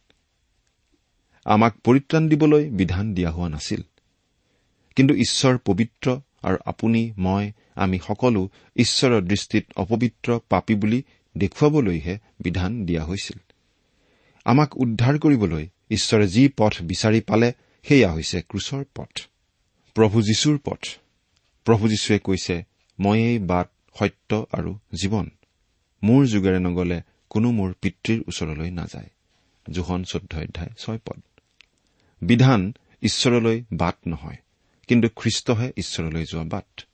আমাক 1.44 1.74
পৰিত্ৰাণ 1.84 2.28
দিবলৈ 2.28 2.70
বিধান 2.70 3.14
দিয়া 3.14 3.30
হোৱা 3.30 3.48
নাছিল। 3.48 3.82
কিন্তু 4.96 5.14
ঈশ্বৰ 5.14 5.58
পবিত্ৰ 5.64 6.20
আৰু 6.42 6.56
আপুনি 6.66 7.12
মই 7.18 7.52
আমি 7.74 7.98
সকলো 7.98 8.48
ঈশ্বৰৰ 8.76 9.22
দৃষ্টিত 9.22 9.66
অপবিত্ৰ 9.76 10.40
পাপী 10.48 10.74
বুলি 10.74 11.02
দেখুৱাবলৈহে 11.38 12.18
বিধান 12.40 12.86
দিয়া 12.86 13.04
হৈছিল। 13.04 13.38
আমাক 14.44 14.76
উদ্ধাৰ 14.76 15.18
কৰিবলৈ 15.18 15.68
ঈশ্বৰে 15.90 16.28
যি 16.28 16.48
পথ 16.48 16.82
বিচাৰি 16.82 17.20
পালে 17.20 17.52
সেয়া 17.82 18.12
হৈছে 18.12 18.42
ক্ৰুচৰ 18.42 18.84
পথ। 18.94 19.26
প্ৰভু 19.94 20.22
যীশুৰ 20.22 20.58
পথ। 20.64 20.78
প্ৰভু 21.64 21.88
যীশুৱে 21.88 22.18
কৈছে 22.18 22.64
ময়েই 23.00 23.38
বাট 23.38 23.68
সত্য 23.98 24.46
আৰু 24.52 24.78
জীৱন। 25.02 25.30
মোৰ 26.02 26.26
যুগেৰে 26.26 26.58
নগলে 26.58 27.00
কোনো 27.30 27.50
মোৰ 27.50 27.72
পিতৃৰ 27.82 28.22
ওচৰলৈ 28.28 28.70
নাযায়। 28.70 29.10
জোহন 29.70 30.04
চৈধ্য 30.04 30.38
অধ্যায় 30.38 30.68
ছয় 30.78 30.98
পদ। 30.98 31.22
বিধান 32.22 32.72
ঈশ্বৰলৈ 33.02 33.62
বাট 33.72 33.94
নহয় 34.08 34.36
কিন্তু 34.88 35.08
খ্ৰীষ্টহে 35.16 35.72
ঈশ্বৰলৈ 35.76 36.24
যোৱা 36.32 36.44
বাট। 36.44 36.86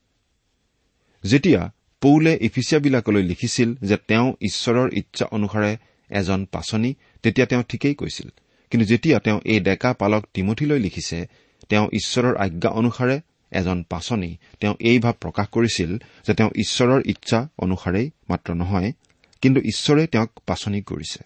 যেতিয়া 1.24 1.72
পৌলে 2.00 2.38
ইফিচিয়াবিলাকলৈ 2.40 3.22
লিখিছিল 3.22 3.74
যে 3.74 3.96
তেওঁ 3.96 4.34
ঈশ্বৰৰ 4.40 4.90
ইচ্ছা 4.92 5.24
অনুসাৰে 5.24 5.76
এজন 6.10 6.44
পাচনি 6.44 6.94
তেতিয়া 7.22 7.46
তেওঁ 7.46 7.62
ঠিকেই 7.62 7.94
কৈছিল। 7.94 8.28
কিন্তু 8.70 8.86
যেতিয়া 8.86 9.18
তেওঁ 9.18 9.40
এই 9.44 9.60
ডেকা 9.60 9.92
পালক 9.92 10.26
তিমঠিলৈ 10.34 10.78
লিখিছে 10.78 11.26
তেওঁ 11.68 11.88
ঈশ্বৰৰ 11.92 12.36
আজ্ঞা 12.36 12.70
অনুসাৰে 12.70 13.20
এজন 13.60 13.78
পাচনি 13.82 14.30
তেওঁ 14.60 14.75
এই 14.80 14.98
ভাৱ 14.98 15.16
প্ৰকাশ 15.22 15.46
কৰিছিল 15.46 15.90
যে 16.26 16.32
তেওঁ 16.34 16.50
ঈশ্বৰৰ 16.56 17.00
ইচ্ছা 17.06 17.38
অনুসাৰেই 17.58 18.06
মাত্ৰ 18.30 18.48
নহয় 18.54 18.90
কিন্তু 19.42 19.60
ঈশ্বৰে 19.60 20.02
তেওঁক 20.06 20.30
পাচনি 20.46 20.80
কৰিছে। 20.82 21.20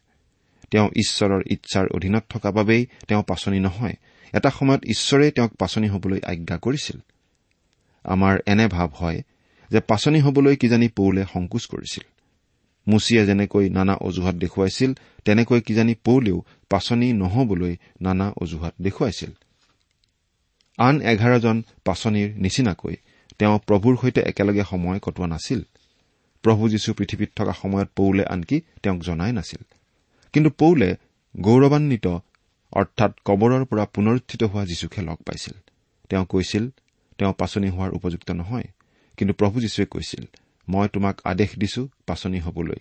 তেওঁ 0.71 0.89
ঈশ্বৰৰ 0.97 1.43
ইচ্ছাৰ 1.47 1.87
অধীনত 1.97 2.25
থকা 2.29 2.51
বাবেই 2.51 2.83
তেওঁ 3.09 3.23
পাচনি 3.23 3.59
নহয় 3.61 3.97
এটা 4.35 4.51
সময়ত 4.51 4.83
ঈশ্বৰে 4.85 5.27
তেওঁক 5.31 5.53
পাচনি 5.57 5.89
হবলৈ 5.89 6.21
আজ্ঞা 6.23 6.57
কৰিছিল। 6.59 6.99
আমাৰ 8.05 8.35
এনে 8.47 8.67
ভাৱ 8.67 8.91
হয় 9.01 9.19
যে 9.71 9.81
পাচনি 9.81 10.19
হবলৈ 10.21 10.55
কিজানি 10.57 10.89
পৌলে 10.89 11.23
সংকোচ 11.33 11.65
কৰিছিল। 11.67 12.05
মুচিয়ে 12.89 13.27
যেনেকৈ 13.27 13.67
নানা 13.71 13.95
অজুহাত 13.95 14.35
দেখুৱাইছিল 14.35 14.91
তেনেকৈ 15.25 15.61
কিজানি 15.61 15.95
পৌলেও 16.05 16.39
পাচনি 16.71 17.09
নহবলৈ 17.13 17.75
নানা 18.01 18.27
অজুহাত 18.43 18.75
দেখুৱাইছিল। 18.83 19.31
আন 20.87 20.95
এঘাৰজন 21.03 21.57
পাচনিৰ 21.85 22.29
নিচিনাকৈ 22.35 22.95
তেওঁ 23.39 23.59
প্ৰভুৰ 23.67 23.95
সৈতে 24.01 24.21
একেলগে 24.21 24.65
সময় 24.71 24.99
কটোৱা 24.99 25.27
নাছিল। 25.27 25.61
প্ৰভু 26.43 26.69
যীশু 26.69 26.95
পৃথিৱীত 26.95 27.31
থকা 27.37 27.53
সময়ত 27.53 27.89
পৌলে 27.97 28.25
আনকি 28.25 28.61
তেওঁক 28.83 29.01
জনাই 29.01 29.33
নাছিল। 29.33 29.63
কিন্তু 30.33 30.51
পৌলে 30.51 30.89
গৌৰৱান্বিত 31.41 32.07
অৰ্থাৎ 32.73 33.13
কবৰৰ 33.25 33.65
পৰা 33.65 33.85
পুনৰুত্থিত 33.85 34.43
হোৱা 34.43 34.65
যীশুকহে 34.65 35.03
লগ 35.03 35.17
পাইছিল। 35.17 35.55
তেওঁ 36.09 36.25
কৈছিল 36.25 36.65
তেওঁ 37.19 37.33
পাচনি 37.33 37.69
হোৱাৰ 37.69 37.91
উপযুক্ত 37.91 38.31
নহয়। 38.31 38.65
কিন্তু 39.17 39.35
প্ৰভু 39.35 39.61
যীশুৱে 39.61 39.87
কৈছিল 39.87 40.25
মই 40.69 40.89
তোমাক 40.89 41.21
আদেশ 41.25 41.51
দিছো 41.59 41.89
পাচনি 42.07 42.39
হবলৈ। 42.41 42.81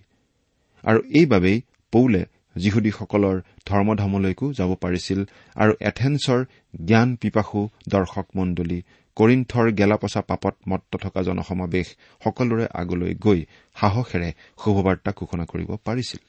আৰু 0.84 1.00
এইবাবেই 1.00 1.62
পৌলে 1.92 2.26
যিহুদীসকলৰ 2.56 3.42
ধৰ্মধামলৈকো 3.66 4.54
যাব 4.54 4.76
পাৰিছিল 4.76 5.20
আৰু 5.56 5.74
এথেন্সৰ 5.80 6.46
জ্ঞান 6.86 7.16
পিপাসু 7.16 7.70
দৰ্শক 7.90 8.28
মণ্ডলী 8.36 8.82
কৰিণ্ঠৰ 9.16 9.72
গেলাপচা 9.72 10.22
পাপত 10.22 10.56
মত্ত 10.70 10.96
থকা 10.96 11.22
জনসমাৱেশ 11.22 11.88
সকলোৰে 12.24 12.66
আগলৈ 12.74 13.16
গৈ 13.16 13.46
সাহসেৰে 13.76 14.34
শুভবাৰ্তা 14.64 15.12
ঘোষণা 15.18 15.46
কৰিব 15.46 15.76
পাৰিছিল। 15.86 16.20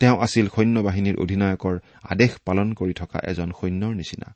তেওঁ 0.00 0.16
আছিল 0.20 0.48
সৈন্যবাহিনীৰ 0.48 1.16
অধিনায়কৰ 1.16 1.78
আদেশ 2.02 2.30
পালন 2.44 2.72
কৰি 2.72 2.92
থকা 2.92 3.18
এজন 3.24 3.52
সৈন্যৰ 3.60 3.94
নিচিনা। 3.94 4.34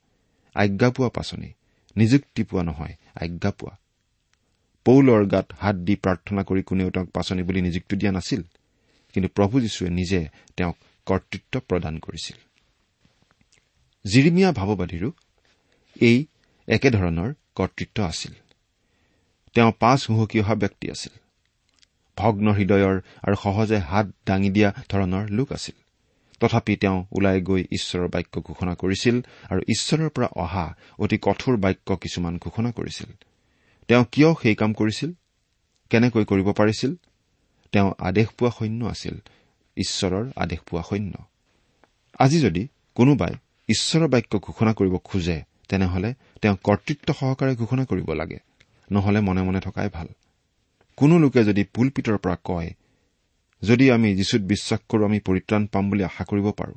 আজ্ঞা 0.55 0.91
পোৱা 0.91 1.09
পাচনি 1.09 1.49
নিযুক্তি 1.97 2.43
পোৱা 2.45 2.63
নহয় 2.63 2.95
আজ্ঞা 3.15 3.51
পোৱা। 3.51 3.77
পৌলৰ 4.85 5.27
গাত 5.27 5.53
হাত 5.59 5.77
দি 5.77 5.95
প্ৰাৰ্থনা 5.97 6.43
কৰি 6.43 6.63
কোনেও 6.63 6.91
তেওঁক 6.91 7.09
পাচনি 7.11 7.43
বুলি 7.43 7.63
নিযুক্তি 7.63 7.97
দিয়া 7.97 8.13
নাছিল। 8.13 8.43
কিন্তু 9.13 9.29
প্ৰভু 9.29 9.61
যীশুৱে 9.61 9.91
নিজে 9.91 10.29
তেওঁক 10.57 10.77
কৰ্তৃত্ব 11.07 11.61
প্ৰদান 11.61 11.99
কৰিছিল। 11.99 12.37
জিৰিমিয়া 14.05 14.53
ভাৱবাদীৰো 14.53 15.11
এই 16.01 16.27
একেধৰণৰ 16.69 17.35
কৰ্তৃত্ব 17.55 18.03
আছিল। 18.03 18.33
তেওঁ 19.55 19.73
পাঁচ 19.81 20.11
হুহকি 20.11 20.41
অহা 20.41 20.55
ব্যক্তি 20.55 20.91
আছিল। 20.91 21.15
ভগ্ন 22.17 22.53
হৃদয়ৰ 22.53 22.97
আৰু 23.23 23.37
সহজে 23.43 23.79
হাত 23.79 24.07
দাঙি 24.27 24.51
দিয়া 24.51 24.73
ধৰণৰ 24.89 25.31
লোক 25.31 25.53
আছিল। 25.53 25.75
তথাপি 26.41 26.77
তেওঁ 26.77 27.05
ওলাই 27.13 27.41
গৈ 27.41 27.65
ঈশ্বৰৰ 27.73 28.09
বাক্য 28.09 28.41
ঘোষণা 28.41 28.75
কৰিছিল 28.75 29.17
আৰু 29.51 29.61
ঈশ্বৰৰ 29.69 30.09
পৰা 30.09 30.29
অহা 30.37 30.77
অতি 30.99 31.19
কঠোৰ 31.23 31.57
বাক্য 31.57 31.97
কিছুমান 31.97 32.39
ঘোষণা 32.39 32.71
কৰিছিল। 32.73 33.07
তেওঁ 33.89 34.05
কিয় 34.13 34.35
সেই 34.43 34.55
কাম 34.55 34.73
কৰিছিল? 34.73 35.13
কেনেকৈ 35.91 36.25
কৰিব 36.25 36.53
পাৰিছিল? 36.53 36.95
তেওঁ 37.73 37.95
আদেশ 37.99 38.29
পোৱা 38.29 38.51
সৈন্য 38.51 38.85
আছিল। 38.85 39.19
ঈশ্বৰৰ 39.77 40.31
আদেশ 40.37 40.61
পোৱা 40.61 40.83
সৈন্য। 40.83 41.15
আজি 42.19 42.41
যদি 42.41 42.69
কোনোবাই 42.95 43.35
ঈশ্বৰৰ 43.69 44.09
বাক্য 44.09 44.39
ঘোষণা 44.39 44.73
কৰিব 44.75 44.97
খোজে 44.99 45.43
তেনেহলে 45.69 46.15
তেওঁ 46.43 46.57
কৰ্তৃত্ব 46.65 47.15
সহকাৰে 47.15 47.57
ঘোষণা 47.57 47.85
কৰিব 47.85 48.13
লাগে। 48.13 48.39
নহলে 48.91 49.21
মনে 49.21 49.43
মনে 49.43 49.61
থকাই 49.61 49.89
ভাল। 49.93 50.07
কোনো 50.97 51.19
লোকে 51.19 51.45
যদি 51.45 51.65
পুলপিতৰ 51.65 52.19
পৰা 52.19 52.37
কয় 52.45 52.71
যদি 53.63 53.91
আমি 53.91 54.17
যীশুত 54.17 54.43
বিশ্বাস 54.43 54.81
কৰো 54.89 55.05
আমি 55.05 55.21
পৰিত্ৰাণ 55.21 55.67
পাম 55.67 55.91
বুলি 55.91 56.05
আশা 56.05 56.25
কৰিব 56.25 56.51
পাৰো 56.51 56.75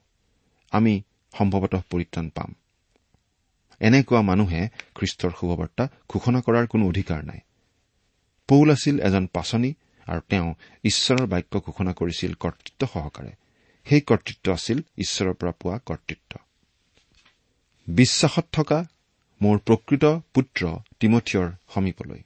আমি 0.71 1.01
সম্ভৱতঃ 1.37 1.81
পৰিত্ৰাণ 1.89 2.29
পাম। 2.29 2.53
এনেকুৱা 3.79 4.21
মানুহে 4.21 4.69
খ্ৰীষ্টৰ 4.95 5.31
শুভবাৰ্তা 5.39 5.87
ঘোষণা 6.09 6.41
কৰাৰ 6.41 6.67
কোনো 6.67 6.87
অধিকাৰ 6.87 7.25
নাই। 7.25 7.39
পৌল 8.47 8.71
আছিল 8.71 8.99
এজন 8.99 9.27
পাচনি 9.27 9.73
আৰু 10.07 10.21
তেওঁ 10.29 10.53
ঈশ্বৰৰ 10.83 11.25
বাক্য 11.27 11.53
ঘোষণা 11.59 11.91
কৰিছিল 11.93 12.31
কৰ্তৃত্ব 12.33 12.81
সহকাৰে। 12.93 13.31
সেই 13.85 14.01
কৰ্তৃত্ব 14.01 14.45
আছিল 14.53 14.77
ঈশ্বৰৰ 14.97 15.33
পৰা 15.33 15.51
পোৱা 15.51 15.77
কৰ্তৃত্ব। 15.85 16.31
বিশ্বাসত 17.87 18.45
থকা 18.51 18.79
মোৰ 19.41 19.57
প্ৰকৃত 19.57 20.05
পুত্ৰ 20.33 20.61
তিমঠিয়ৰ 20.99 21.47
সমীপলৈ। 21.73 22.21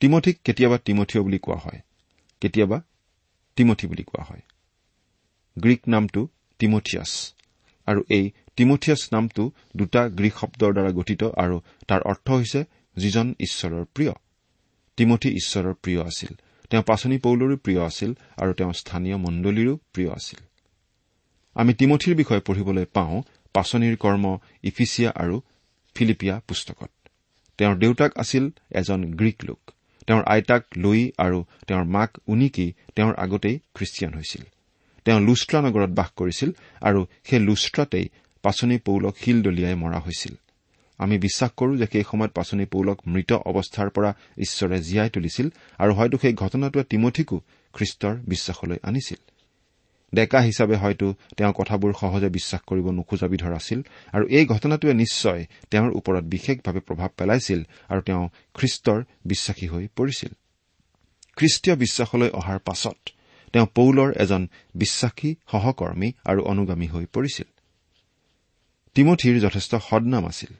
তিমঠিক 0.00 0.36
কেতিয়াবা 0.44 0.78
তিমঠিয় 0.78 1.22
বুলি 1.22 1.38
কোৱা 1.38 1.56
হয় 1.56 1.80
কেতিয়াবা 2.40 2.78
তিমঠি 3.56 3.86
বুলি 3.86 4.02
কোৱা 4.02 4.22
হয়। 4.24 4.42
গ্ৰীক 5.56 5.82
নামটো 5.88 6.20
তিমঠিয়াছ 6.58 7.12
আৰু 7.86 8.00
এই 8.10 8.24
তিমঠিয়াছ 8.56 9.02
নামটো 9.12 9.42
দুটা 9.76 10.02
গ্ৰীক 10.08 10.34
শব্দৰ 10.40 10.72
দ্বাৰা 10.72 10.90
গঠিত 10.90 11.22
আৰু 11.24 11.56
তাৰ 11.88 12.00
অৰ্থ 12.02 12.26
হৈছে 12.30 12.60
যিজন 12.96 13.26
ঈশ্বৰৰ 13.40 13.84
প্ৰিয়। 13.94 14.12
তিমঠি 14.98 15.28
ঈশ্বৰৰ 15.40 15.74
প্ৰিয় 15.82 16.00
আছিল। 16.02 16.32
তেওঁ 16.70 16.82
পাচনি 16.82 17.18
পৌলৰো 17.18 17.56
প্ৰিয় 17.56 17.80
আছিল 17.80 18.14
আৰু 18.36 18.52
তেওঁ 18.52 18.72
স্থানীয় 18.72 19.16
মণ্ডলীৰো 19.16 19.76
প্ৰিয় 19.92 20.10
আছিল। 20.10 20.40
আমি 21.54 21.74
তিমঠিৰ 21.74 22.14
বিষয়ে 22.14 22.40
পঢ়িবলৈ 22.40 22.84
পাওঁ 22.84 23.22
পাচনিৰ 23.54 23.96
কৰ্ম 23.96 24.38
ইফিচিয়া 24.62 25.10
আৰু 25.16 25.40
ফিলিপিয়া 25.94 26.40
পুস্তকত। 26.48 26.90
তেওঁৰ 27.58 27.76
দেউতাক 27.76 28.18
আছিল 28.18 28.50
এজন 28.70 29.00
গ্ৰীক 29.14 29.44
লোক। 29.44 29.70
তেওঁৰ 30.06 30.22
আইতাক 30.26 30.64
লুই 30.76 31.12
আৰু 31.18 31.44
তেওঁৰ 31.66 31.84
মাক 31.84 32.10
উনিকি 32.26 32.72
তেওঁৰ 32.96 33.14
আগতেই 33.14 33.58
খ্ৰীষ্টিয়ান 33.74 34.14
হৈছিল। 34.14 34.42
তেওঁ 35.04 35.20
লুষ্ট্ৰা 35.20 35.58
নগৰত 35.60 35.90
বাস 35.90 36.10
কৰিছিল 36.16 36.50
আৰু 36.80 37.06
সেই 37.24 37.38
লুষ্ট্ৰাতেই 37.38 38.08
পাচনি 38.42 38.78
পৌলক 38.78 39.14
শিল 39.16 39.42
দলিয়াই 39.42 39.74
মৰা 39.74 39.98
হৈছিল। 39.98 40.34
আমি 40.98 41.18
বিশ্বাস 41.18 41.50
কৰো 41.50 41.76
যে 41.76 41.86
সেই 41.92 42.04
সময়ত 42.10 42.32
পাচনি 42.32 42.64
পৌলক 42.64 43.00
মৃত 43.06 43.32
অৱস্থাৰ 43.32 43.90
পৰা 43.90 44.14
ঈশ্বৰে 44.38 44.82
জীয়াই 44.82 45.10
তুলিছিল 45.10 45.48
আৰু 45.78 45.94
হয়তো 45.94 46.18
সেই 46.18 46.34
ঘটনাটোৱে 46.34 46.84
তিমঠিকো 46.84 47.40
খ্ৰীষ্টৰ 47.72 48.16
বিশ্বাসলৈ 48.16 48.76
আনিছিল। 48.82 49.18
ডেকা 50.14 50.40
হিচাপে 50.40 50.76
হয়তো 50.76 51.14
তেওঁ 51.36 51.52
কথাবোৰ 51.52 51.92
সহজে 52.00 52.28
বিশ্বাস 52.28 52.60
কৰিব 52.66 52.90
নোখোজা 52.90 53.28
বিধৰ 53.28 53.52
আছিল 53.54 53.82
আৰু 54.12 54.26
এই 54.26 54.46
ঘটনাটোৱে 54.46 54.94
নিশ্চয় 54.94 55.46
তেওঁৰ 55.70 55.90
ওপৰত 55.96 56.24
বিশেষভাৱে 56.24 56.80
প্ৰভাৱ 56.80 57.08
পেলাইছিল 57.16 57.62
আৰু 57.88 58.00
তেওঁ 58.00 58.28
খ্ৰীষ্টৰ 58.54 59.04
বিশ্বাসী 59.24 59.66
হৈ 59.66 59.88
পৰিছিল। 59.96 60.32
খ্ৰীষ্টীয় 61.36 61.76
বিশ্বাসলৈ 61.76 62.30
অহাৰ 62.30 62.58
পাছত 62.58 63.10
তেওঁ 63.52 63.66
পৌলৰ 63.74 64.12
এজন 64.12 64.48
বিশ্বাসী 64.74 65.34
সহকৰ্মী 65.50 66.12
আৰু 66.24 66.42
অনুগামী 66.42 66.86
হৈ 66.86 67.06
পৰিছিল। 67.06 67.46
তিমঠিৰ 68.94 69.40
যথেষ্ট 69.40 69.74
সদনাম 69.74 70.26
আছিল। 70.26 70.54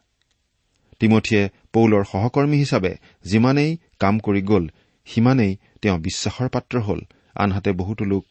তিমঠিয়ে 1.00 1.48
পৌলৰ 1.72 2.04
সহকৰ্মী 2.04 2.56
হিচাপে 2.58 2.92
যিমানেই 3.24 3.78
কাম 3.98 4.18
কৰি 4.18 4.42
গ'ল 4.42 4.68
সিমানেই 5.06 5.56
তেওঁ 5.82 5.98
বিশ্বাসৰ 5.98 6.48
পাত্ৰ 6.48 6.78
হ'ল। 6.78 7.00
আনহাতে 7.34 7.72
বহুতো 7.72 8.04
লোক 8.04 8.24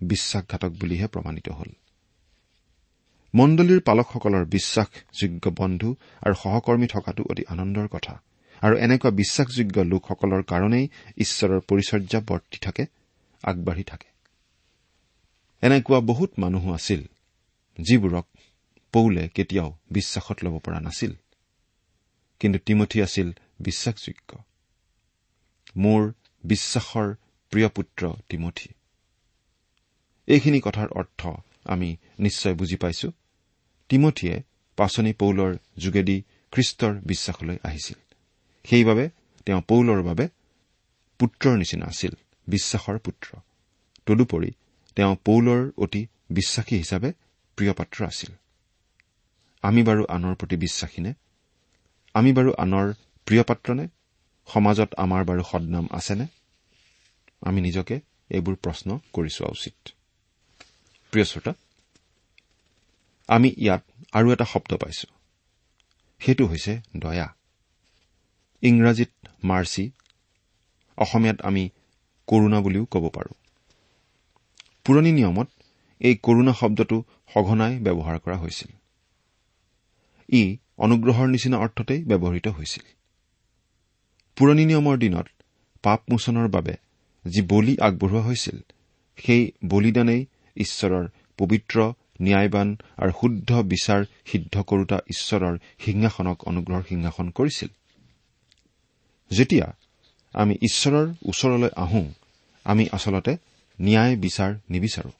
বিশ্বাসঘাতক 0.00 0.72
বুলিহে 0.80 1.06
প্ৰমাণিত 1.06 1.48
হ'ল। 1.48 1.70
মণ্ডলীৰ 3.34 3.80
পালকসকলৰ 3.80 4.44
বিশ্বাসযোগ্য 4.44 5.44
বন্ধু 5.56 5.88
আৰু 6.22 6.34
সহকৰ্মী 6.34 6.86
থকাটো 6.86 7.22
অতি 7.30 7.44
আনন্দৰ 7.48 7.88
কথা। 7.88 8.14
আৰু 8.62 8.74
এনেকুৱা 8.76 9.10
বিশ্বাসযোগ্য 9.10 9.76
লোকসকলৰ 9.80 10.42
কাৰণেই 10.42 10.88
ঈশ্বৰৰ 11.16 11.60
পৰিচৰ্যা 11.60 12.20
বৰ্তি 12.20 12.58
থাকে 12.60 12.84
আগবাঢ়ি 13.42 13.84
থাকে। 13.84 14.08
এনেকুৱা 15.62 16.00
বহুত 16.00 16.30
মানুহো 16.38 16.72
আছিল 16.72 17.02
যিবোৰক 17.78 18.26
পৌলে 18.92 19.28
কেতিয়াও 19.28 19.70
বিশ্বাসত 19.90 20.36
ল'ব 20.44 20.58
পৰা 20.58 20.80
নাছিল। 20.80 21.12
কিন্তু 22.40 22.58
তিমঠি 22.58 23.02
আছিল 23.02 23.32
বিশ্বাসযোগ্য। 23.60 24.38
মোৰ 25.76 26.12
বিশ্বাসৰ 26.44 27.14
প্ৰিয় 27.50 27.68
পুত্ৰ 27.68 28.12
তিমঠি। 28.28 28.68
এইখিনি 30.26 30.60
কথাৰ 30.60 30.88
অৰ্থ 30.88 31.26
আমি 31.64 31.96
নিশ্চয় 32.18 32.54
বুজি 32.54 32.76
পাইছো। 32.76 33.12
তিমঠিয়ে 33.88 34.42
পাচনি 34.76 35.12
পৌলৰ 35.12 35.56
যোগেদি 35.78 36.22
খ্ৰীষ্টৰ 36.52 37.00
বিশ্বাসলৈ 37.06 37.58
আহিছিল। 37.64 37.98
সেইবাবে 38.64 39.10
তেওঁ 39.46 39.62
পৌলৰ 39.68 40.02
বাবে 40.02 40.28
পুত্ৰৰ 41.18 41.58
নিচিনা 41.58 41.86
আছিল 41.86 42.10
বিশ্বাসৰ 42.48 42.98
পুত্ৰ। 42.98 43.36
তদুপৰি 44.06 44.50
তেওঁ 44.96 45.16
পৌলৰ 45.24 45.70
অতি 45.78 46.06
বিশ্বাসী 46.30 46.76
হিচাপে 46.76 47.12
প্ৰিয় 47.56 47.72
পাত্ৰ 47.72 48.06
আছিল। 48.06 48.34
আমি 49.62 49.82
বাৰু 49.82 50.06
আনৰ 50.08 50.34
প্ৰতি 50.34 50.56
বিশ্বাসীনে 50.56 51.14
আমি 52.14 52.32
বাৰু 52.32 52.52
আনৰ 52.58 52.94
প্ৰিয় 53.26 53.42
পাত্ৰনে? 53.42 53.88
সমাজত 54.48 54.94
আমাৰ 54.94 55.24
বাৰু 55.24 55.42
সদনাম 55.42 55.88
আছেনে? 55.90 56.26
আমি 57.42 57.60
নিজকে 57.60 58.00
এইবোৰ 58.30 58.54
প্ৰশ্ন 58.54 58.98
কৰি 59.12 59.28
চোৱা 59.28 59.50
উচিত। 59.50 59.74
আমি 63.28 63.54
ইয়াত 63.58 63.82
আৰু 64.12 64.32
এটা 64.32 64.44
শব্দ 64.44 64.76
পাইছো। 64.76 65.06
সেইটো 66.20 66.46
হৈছে 66.46 66.80
দয়া। 66.96 67.34
ইংৰাজীত 68.62 69.12
মাৰ্চি 69.44 69.90
অসমীয়াত 70.96 71.42
আমি 71.42 71.70
কৰুণা 72.26 72.60
বুলিও 72.60 72.84
ক'ব 72.84 73.08
পাৰোঁ। 73.08 73.34
পুৰণি 74.84 75.12
নিয়মত 75.12 75.48
এই 76.00 76.14
কৰুণা 76.22 76.52
শব্দটো 76.52 77.02
সঘনাই 77.34 77.78
ব্যৱহাৰ 77.78 78.18
কৰা 78.18 78.36
হৈছিল। 78.36 78.72
ই 80.32 80.56
অনুগ্ৰহৰ 80.78 81.28
নিচিনা 81.28 81.56
অৰ্থতেই 81.58 82.00
ব্যৱহৃত 82.04 82.46
হৈছিল। 82.48 82.84
পুৰণি 84.36 84.64
নিয়মৰ 84.64 84.96
দিনত 84.98 85.26
পাপমোচনৰ 85.84 86.48
বাবে 86.48 86.74
যি 87.24 87.40
বলি 87.42 87.74
আগবঢ়োৱা 87.86 88.22
হৈছিল 88.22 88.56
সেই 89.18 89.42
বলিদানেই 89.64 90.22
ঈশ্বৰৰ 90.56 91.04
পবিত্ৰ 91.38 91.76
ন্যায়বান 92.20 92.68
আৰু 93.02 93.12
শুদ্ধ 93.20 93.50
বিচাৰ 93.72 94.00
সিদ্ধ 94.30 94.54
কৰোতা 94.62 94.98
ঈশ্বৰৰ 95.14 95.54
সিংহাসনক 95.84 96.38
অনুগ্ৰহৰ 96.50 96.84
সিংহাসন 96.88 97.26
কৰিছিল। 97.30 97.70
যেতিয়া 99.30 99.66
আমি 100.34 100.54
ঈশ্বৰৰ 100.68 101.06
ওচৰলৈ 101.30 101.70
আহোঁ 101.76 102.06
আমি 102.66 102.84
আচলতে 102.92 103.32
ন্যায় 103.78 104.14
বিচাৰ 104.16 104.50
নিবিচাৰো 104.70 105.12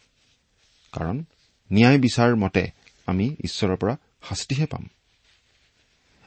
কাৰণ 0.93 1.17
ন্যায় 1.71 1.99
বিচাৰ 1.99 2.31
মতে 2.37 2.65
আমি 3.07 3.27
ঈশ্বৰৰ 3.45 3.77
পৰা 3.77 3.95
শাস্তিহে 4.29 4.67
পাম। 4.67 4.85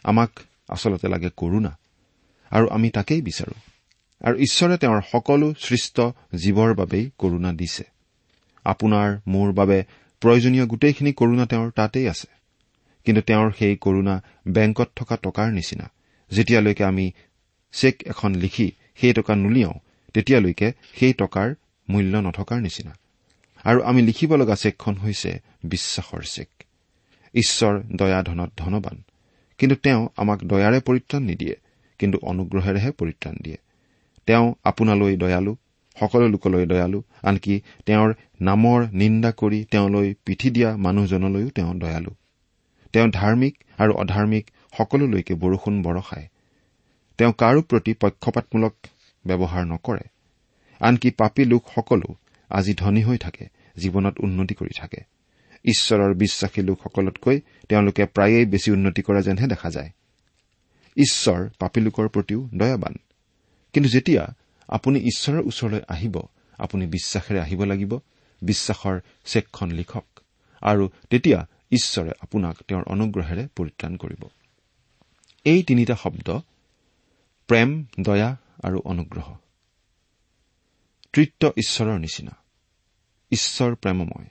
আমাক 0.07 0.29
আচলতে 0.67 1.07
লাগে 1.07 1.29
কৰুণা। 1.37 1.77
আৰু 2.49 2.67
আমি 2.67 2.89
তাকেই 2.89 3.21
বিচাৰো। 3.21 3.59
আৰু 4.27 4.37
ঈশ্বৰে 4.37 4.77
তেওঁৰ 4.77 5.01
সকলো 5.11 5.53
সৃষ্ট 5.59 6.01
জীৱৰ 6.35 6.73
বাবেই 6.73 7.09
কৰুণা 7.17 7.53
দিছে। 7.53 7.83
আপোনাৰ 8.63 9.19
মোৰ 9.27 9.53
বাবে 9.53 9.83
প্ৰয়োজনীয় 10.21 10.65
গোটেইখিনি 10.65 11.13
কৰুণা 11.13 11.45
তেওঁৰ 11.45 11.71
তাতেই 11.71 12.09
আছে। 12.09 12.27
কিন্তু 13.05 13.21
তেওঁৰ 13.21 13.51
সেই 13.59 13.75
কৰুণা 13.75 14.21
বেংকত 14.47 14.89
থকা 14.95 15.17
টকাৰ 15.17 15.53
নিচিনা। 15.53 15.91
যেতিয়ালৈকে 16.31 16.83
আমি 16.83 17.11
চেক 17.71 18.03
এখন 18.05 18.35
লিখি 18.35 18.71
সেই 18.95 19.13
টকা 19.13 19.35
নুলিয়াওঁ 19.35 19.73
তেতিয়ালৈকে 20.13 20.71
সেই 20.99 21.13
টকাৰ 21.13 21.55
মূল্য 21.89 22.17
নথকাৰ 22.17 22.61
নিচিনা। 22.61 22.97
আৰু 23.63 23.81
আমি 23.81 24.01
লিখিব 24.01 24.35
লগা 24.35 24.55
চেকখন 24.55 24.95
হৈছে 24.95 25.39
বিশ্বাসৰ 25.63 26.21
চেক। 26.21 26.47
ঈশ্বৰ 27.33 27.81
দয়া 27.95 28.23
ধনত 28.23 28.51
ধনবান। 28.57 29.03
কিন্তু 29.59 29.75
তেওঁ 29.75 30.01
আমাক 30.17 30.39
দয়াৰে 30.43 30.79
পৰিত্ৰাণ 30.79 31.21
নিদিয়ে 31.21 31.55
কিন্তু 31.99 32.17
অনুগ্ৰহেৰেহে 32.23 32.91
পৰিত্ৰাণ 32.91 33.35
দিয়ে। 33.43 33.57
তেওঁ 34.27 34.53
আপোনালৈ 34.63 35.15
দয়ালু 35.17 35.55
সকলো 35.97 36.27
লোকলৈ 36.27 36.65
দয়ালু 36.65 36.99
আনকি 37.23 37.61
তেওঁৰ 37.85 38.09
নামৰ 38.41 38.79
নিন্দা 38.91 39.31
কৰি 39.31 39.59
তেওঁলৈ 39.71 40.13
পিঠি 40.25 40.49
দিয়া 40.49 40.69
মানুহজনলৈও 40.77 41.49
তেওঁ 41.49 41.73
দয়ালু। 41.73 42.11
তেওঁ 42.93 43.07
ধাৰ্মিক 43.07 43.53
আৰু 43.77 43.93
অধাৰ্মিক 43.93 44.45
সকলোলৈকে 44.77 45.33
বৰষুণ 45.35 45.75
বৰষায়। 45.83 46.27
তেওঁ 47.19 47.33
কাৰো 47.33 47.61
প্ৰতি 47.61 47.93
পক্ষপাতমূলক 47.93 48.73
ব্যৱহাৰ 49.25 49.63
নকৰে। 49.65 50.05
আনকি 50.81 51.09
পাপী 51.11 51.43
লোকসকলো 51.45 52.09
আজি 52.49 52.73
ধনী 52.73 53.01
হৈ 53.03 53.17
থাকে 53.17 53.45
জীৱনত 53.77 54.15
উন্নতি 54.19 54.53
কৰি 54.53 54.73
থাকে। 54.77 54.99
ঈশ্বৰৰ 55.63 56.13
বিশ্বাসী 56.13 56.61
লোকসকলতকৈ 56.61 57.41
তেওঁলোকে 57.69 58.05
প্ৰায়েই 58.05 58.45
বেছি 58.45 58.71
উন্নতি 58.71 59.01
কৰা 59.01 59.21
যেনহে 59.21 59.47
দেখা 59.47 59.69
যায়। 59.69 59.89
ঈশ্বৰ 60.97 61.49
পাপী 61.59 61.81
লোকৰ 61.81 62.07
প্ৰতিও 62.07 62.49
দয়াবান। 62.55 62.93
কিন্তু 63.73 63.89
যেতিয়া 63.89 64.33
আপুনি 64.67 64.99
ঈশ্বৰৰ 64.99 65.41
ওচৰলৈ 65.41 65.81
আহিব 65.87 66.21
আপুনি 66.57 66.87
বিশ্বাসেৰে 66.87 67.39
আহিব 67.39 67.63
লাগিব 67.63 67.97
বিশ্বাসৰ 68.41 68.99
চেকখন 69.25 69.71
লিখক 69.71 70.19
আৰু 70.61 70.89
তেতিয়া 71.09 71.47
ঈশ্বৰে 71.71 72.11
আপোনাক 72.19 72.57
তেওঁৰ 72.67 72.83
অনুগ্ৰহেৰে 72.83 73.47
পৰিত্ৰাণ 73.55 73.97
কৰিব। 73.97 74.27
এই 75.43 75.63
তিনিটা 75.63 75.95
শব্দ 75.95 76.39
প্ৰেম 77.47 77.85
দয়া 78.01 78.35
আৰু 78.63 78.79
অনুগ্ৰহ। 78.79 79.35
তৃত্ব 81.13 81.51
ঈশ্বৰৰ 81.57 81.99
নিচিনা। 81.99 82.31
ঈশ্বৰ 83.31 83.75
প্ৰেমময়। 83.75 84.25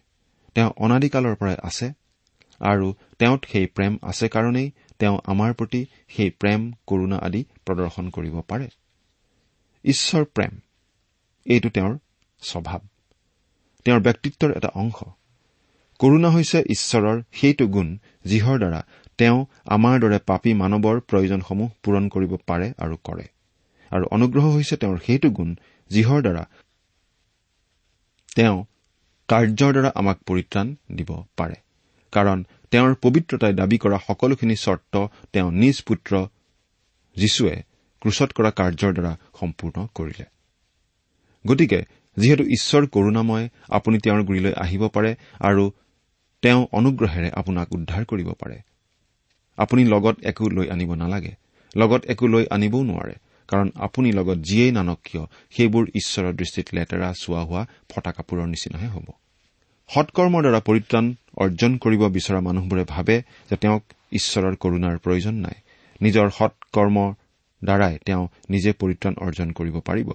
তেওঁ 0.56 0.70
অনাদিকালৰ 0.76 1.34
পৰাই 1.34 1.56
আছে 1.62 1.86
আৰু 2.60 2.86
তেওঁত 3.18 3.40
সেই 3.52 3.66
প্ৰেম 3.66 3.92
আছে 4.02 4.26
কাৰণেই 4.28 4.68
তেওঁ 4.98 5.16
আমাৰ 5.24 5.50
প্ৰতি 5.54 5.80
সেই 6.08 6.30
প্ৰেম 6.40 6.60
কৰুণা 6.86 7.16
আদি 7.26 7.40
প্ৰদৰ্শন 7.66 8.06
কৰিব 8.10 8.36
পাৰে। 8.50 8.68
ঈশ্বৰ 9.84 10.24
প্ৰেম 10.24 10.52
এইটো 11.46 11.68
তেওঁৰ 11.68 11.92
স্বভাৱ। 12.42 12.80
তেওঁৰ 13.86 14.00
ব্যক্তিত্বৰ 14.00 14.50
এটা 14.52 14.70
অংশ। 14.74 14.98
কৰুণা 16.00 16.28
হৈছে 16.30 16.58
ঈশ্বৰৰ 16.68 17.16
সেইটো 17.32 17.66
গুণ 17.66 17.88
যিহৰ 18.24 18.56
দ্বাৰা 18.58 18.80
তেওঁ 19.18 19.38
আমাৰ 19.66 19.94
দৰে 20.00 20.18
পাপী 20.26 20.52
মানৱৰ 20.54 20.96
প্ৰয়োজনসমূহ 21.00 21.68
পূৰণ 21.82 22.08
কৰিব 22.08 22.32
পাৰে 22.46 22.68
আৰু 22.78 22.96
কৰে। 23.04 23.26
আৰু 23.90 24.04
অনুগ্ৰহ 24.10 24.44
হৈছে 24.54 24.76
তেওঁৰ 24.76 24.98
সেইটো 25.06 25.28
গুণ 25.30 25.50
যিহৰ 25.90 26.20
দ্বাৰা 26.22 26.44
তেওঁ 28.36 28.56
কাৰ্যৰ 29.28 29.72
দ্বাৰা 29.72 29.90
আমাক 29.94 30.18
পৰিত্ৰাণ 30.26 30.74
দিব 30.94 31.10
পাৰে। 31.36 31.54
কাৰণ 32.12 32.44
তেওঁৰ 32.70 32.94
পবিত্ৰতাই 32.94 33.52
দাবী 33.52 33.78
কৰা 33.78 33.98
সকলোখিনি 34.06 34.56
চৰ্ত 34.56 35.06
তেওঁ 35.32 35.50
নিজ 35.52 35.82
পুত্ৰ 35.82 36.12
যীশুৱে 37.16 37.62
ক্ৰুচত 38.00 38.30
কৰা 38.32 38.50
কাৰ্যৰ 38.50 38.92
দ্বাৰা 38.92 39.12
সম্পূৰ্ণ 39.40 39.86
কৰিলে। 39.94 40.26
গতিকে 41.46 41.80
যিহেতু 42.16 42.44
ঈশ্বৰ 42.44 42.86
কৰুণাময় 42.86 43.48
আপুনি 43.68 43.98
তেওঁৰ 43.98 44.22
গুৰিলৈ 44.22 44.52
আহিব 44.56 44.88
পাৰে 44.88 45.16
আৰু 45.40 45.70
তেওঁ 46.42 46.66
অনুগ্ৰহেৰে 46.72 47.30
আপোনাক 47.30 47.72
উদ্ধাৰ 47.72 48.04
কৰিব 48.04 48.28
পাৰে। 48.32 48.56
আপুনি 49.56 49.84
লগত 49.84 50.16
একো 50.24 50.48
লৈ 50.48 50.66
আনিব 50.68 50.94
নালাগে। 50.94 51.32
লগত 51.76 52.04
একো 52.04 52.26
লৈ 52.26 52.44
আনিবও 52.50 52.82
নোৱাৰে। 52.82 53.14
কাৰণ 53.48 53.68
আপুনি 53.76 54.08
লগত 54.12 54.38
যিয়েই 54.38 54.72
নানক 54.72 54.98
কিয় 55.04 55.24
সেইবোৰ 55.50 55.84
ঈশ্বৰৰ 55.94 56.34
দৃষ্টিত 56.34 56.66
লেতেৰা 56.74 57.08
চোৱা 57.22 57.42
হোৱা 57.42 57.62
ফটা 57.90 58.10
কাপোৰৰ 58.12 58.46
নিচিনাহে 58.46 58.88
হ'ব। 58.88 59.08
সৎকৰ্মৰ 59.90 60.42
দ্বাৰা 60.42 60.60
পৰিত্ৰাণ 60.60 61.04
অৰ্জন 61.36 61.72
কৰিব 61.76 62.02
বিচৰা 62.08 62.40
মানুহবোৰে 62.40 62.84
ভাবে 62.84 63.16
যে 63.50 63.56
তেওঁক 63.56 63.82
ঈশ্বৰৰ 64.12 64.54
কৰুণাৰ 64.54 64.96
প্ৰয়োজন 64.98 65.34
নাই। 65.34 65.56
নিজৰ 66.02 66.26
সৎকৰ্মৰ 66.30 67.10
দ্বাৰাই 67.62 67.94
তেওঁ 68.06 68.24
নিজে 68.50 68.70
পৰিত্ৰাণ 68.72 69.14
অৰ্জন 69.20 69.48
কৰিব 69.52 69.76
পাৰিব। 69.80 70.08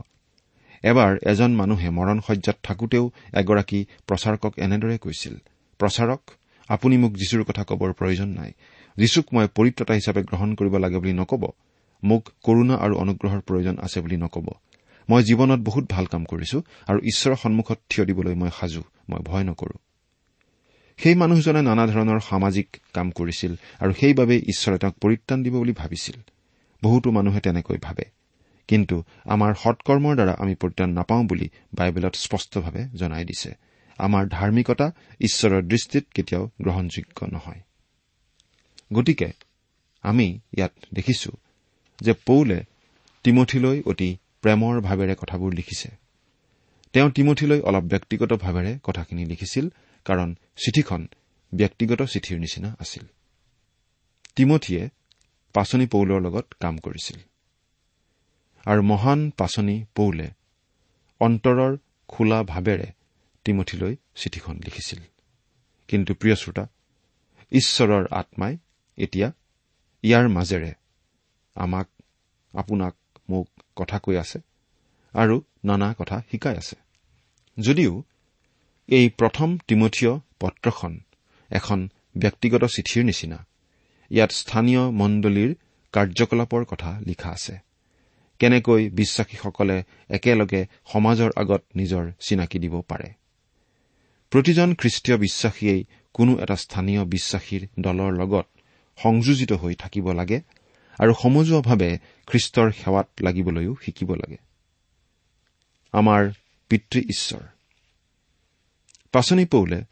এবাৰ 0.84 1.12
এজন 1.26 1.52
মানুহে 1.56 1.90
মৰণ 1.90 2.20
সজ্জাত 2.20 2.58
থাকোতেও 2.64 3.06
এগৰাকী 3.34 3.80
প্ৰচাৰকক 4.08 4.54
এনেদৰে 4.58 4.98
কৈছিল 4.98 5.36
প্ৰচাৰক 5.80 6.22
আপুনি 6.70 6.96
মোক 6.98 7.12
যীশুৰ 7.12 7.44
কথা 7.44 7.64
কবৰ 7.64 7.94
প্ৰয়োজন 7.94 8.30
নাই। 8.30 8.52
যীশুক 8.98 9.26
মই 9.34 9.48
পৰিত্ৰতা 9.56 9.94
হিচাপে 9.94 10.22
গ্ৰহণ 10.24 10.50
কৰিব 10.56 10.76
লাগে 10.78 10.98
বুলি 10.98 11.14
নকব। 11.14 11.44
মোক 12.04 12.30
কৰুণা 12.44 12.76
আৰু 12.76 12.96
অনুগ্ৰহৰ 12.96 13.42
প্ৰয়োজন 13.42 13.78
আছে 13.78 14.02
বুলি 14.02 14.18
নকব। 14.18 14.48
মই 15.10 15.24
জীৱনত 15.24 15.60
বহুত 15.60 15.86
ভাল 15.90 16.06
কাম 16.06 16.24
কৰিছো 16.26 16.62
আৰু 16.88 17.00
ঈশ্বৰৰ 17.00 17.36
সন্মুখত 17.36 17.80
থিয় 17.90 18.06
দিবলৈ 18.06 18.36
মই 18.36 18.50
সাজু 18.60 18.84
মই 19.10 19.20
ভয় 19.20 19.44
নকৰো। 19.44 19.78
সেই 20.98 21.16
মানুহজনে 21.16 21.62
নানা 21.62 21.88
ধৰণৰ 21.88 22.20
সামাজিক 22.20 22.78
কাম 22.94 23.12
কৰিছিল 23.12 23.56
আৰু 23.80 23.94
সেইবাবে 23.94 24.38
ঈশ্বৰে 24.38 24.78
তেওঁক 24.78 24.96
পৰিত্ৰাণ 25.02 25.44
দিব 25.44 25.54
বুলি 25.54 25.72
ভাবিছিল। 25.72 26.16
বহুতো 26.84 27.12
মানুহে 27.12 27.40
তেনেকৈ 27.40 27.78
ভাবে। 27.82 28.04
কিন্তু 28.68 29.04
আমাৰ 29.26 29.54
সৎকৰ্মৰ 29.54 30.16
দ্বাৰা 30.16 30.36
আমি 30.40 30.56
পৰিত্ৰাণ 30.56 30.90
নাপাওঁ 30.90 31.24
বুলি 31.24 31.50
বাইবেলত 31.74 32.16
স্পষ্টভাৱে 32.16 32.88
জনাই 32.96 33.26
দিছে। 33.26 33.56
আমাৰ 33.98 34.28
ধাৰ্মিকতা 34.28 34.92
ঈশ্বৰৰ 35.20 35.62
দৃষ্টিত 35.62 36.06
কেতিয়াও 36.14 36.50
গ্ৰহণযোগ্য 36.62 37.26
নহয়। 37.26 37.62
গতিকে 38.94 39.34
আমি 40.02 40.40
ইয়াত 40.58 40.72
দেখিছো 40.94 41.32
যে 42.02 42.14
পৌলে 42.14 42.64
তিমঠিলৈ 43.24 43.82
অতি 43.86 44.18
প্ৰেমৰ 44.42 44.82
ভাৱেৰে 44.82 45.16
কথাবোৰ 45.16 45.54
লিখিছে। 45.54 45.90
তেওঁ 46.94 47.10
তিমঠিলৈ 47.12 47.60
অলপ 47.62 47.84
ব্যক্তিগত 47.84 48.34
ভাৱেৰে 48.34 48.80
কথাখিনি 48.84 49.26
লিখিছিল 49.26 49.70
কাৰণ 50.06 50.36
চিঠিখন 50.56 51.08
ব্যক্তিগত 51.54 52.02
চিঠিৰ 52.02 52.40
নিচিনা 52.40 52.76
আছিল। 52.80 53.06
তিমঠিয়ে 54.36 54.90
পাচনি 55.54 55.86
পৌলৰ 55.86 56.22
লগত 56.22 56.54
কাম 56.54 56.78
কৰিছিল। 56.78 57.20
আৰু 58.66 58.82
মহান 58.82 59.30
পাচনি 59.30 59.86
পৌলে 59.96 60.30
অন্তৰৰ 61.20 61.78
খোলা 62.08 62.44
ভাৱেৰে 62.44 62.92
তিমঠিলৈ 63.46 63.96
চিঠিখন 64.16 64.56
লিখিছিল। 64.58 65.00
কিন্তু 65.88 66.14
প্ৰিয় 66.14 66.36
শ্ৰোতা 66.36 66.68
ঈশ্বৰৰ 67.52 68.08
আত্মাই 68.12 68.58
এতিয়া 68.98 69.32
ইয়াৰ 70.04 70.30
মাজেৰে 70.30 70.74
আমাক 71.56 71.88
আপোনাক 72.54 72.96
মোক 73.30 73.48
কথা 73.76 73.98
কৈ 74.00 74.16
আছে 74.18 74.40
আৰু 75.14 75.36
নানা 75.66 75.88
কথা 76.00 76.18
শিকাই 76.32 76.56
আছে। 76.58 76.76
যদিও 77.58 78.04
এই 78.90 79.10
প্ৰথম 79.10 79.50
তিমঠীয় 79.68 80.14
পত্ৰখন 80.40 80.94
এখন 81.52 81.80
ব্যক্তিগত 82.18 82.64
চিঠিৰ 82.66 83.04
নিচিনা 83.04 83.40
ইয়াত 84.12 84.32
স্থানীয় 84.32 84.82
মণ্ডলীৰ 84.92 85.52
কাৰ্যকলাপৰ 85.94 86.66
কথা 86.66 86.92
লিখা 87.00 87.30
আছে। 87.30 87.56
কেনেকৈ 88.40 88.90
বিশ্বাসীসকলে 88.90 89.84
একেলগে 90.10 90.62
সমাজৰ 90.94 91.32
আগত 91.36 91.62
নিজৰ 91.76 92.04
চিনাকি 92.20 92.60
দিব 92.60 92.82
পাৰে? 92.82 93.10
প্ৰতিজন 94.32 94.70
খ্ৰীষ্টীয় 94.76 95.18
বিশ্বাসীয়েই 95.18 95.82
কোনো 96.14 96.32
এটা 96.40 96.56
স্থানীয় 96.56 97.02
বিশ্বাসীৰ 97.06 97.68
দলৰ 97.80 98.12
লগত 98.12 98.46
সংযোজিত 98.98 99.52
হৈ 99.52 99.74
থাকিব 99.76 100.12
লাগে 100.12 100.42
আৰু 101.00 101.14
সমজুৱাভাৱে 101.24 102.00
খ্ৰীষ্টৰ 102.28 102.72
সেৱাত 102.72 103.10
লাগিবলৈও 103.22 103.76
শিকিব 103.86 104.14
লাগে। 104.16 104.38
আমাৰ 105.92 106.32
পিতৃ 106.70 107.02
পাচনি 109.12 109.46
পৌলে 109.46 109.84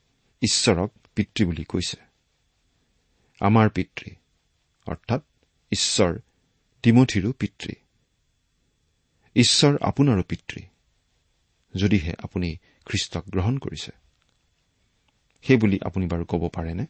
ঈশ্বৰক 0.42 0.92
পিতৃ 1.16 1.46
বুলি 1.46 1.64
কৈছে। 1.64 1.98
আমাৰ 3.40 3.70
পিতৃ 3.70 4.12
অৰ্থাৎ 4.86 5.22
ঈশ্বৰ 5.72 6.20
তিমঠিৰো 6.84 7.32
পিতৃ। 7.32 7.74
ঈশ্বৰ 9.36 9.78
আপোনাৰো 9.82 10.24
পিতৃ 10.24 10.62
যদিহে 11.76 12.14
আপুনি 12.20 12.56
খ্ৰীষ্টক 12.86 13.24
গ্ৰহণ 13.30 13.58
কৰিছে। 13.58 13.92
সেইবুলি 15.42 15.80
আপুনি 15.82 16.06
বাৰু 16.06 16.26
ক'ব 16.26 16.50
পাৰেনে? 16.54 16.86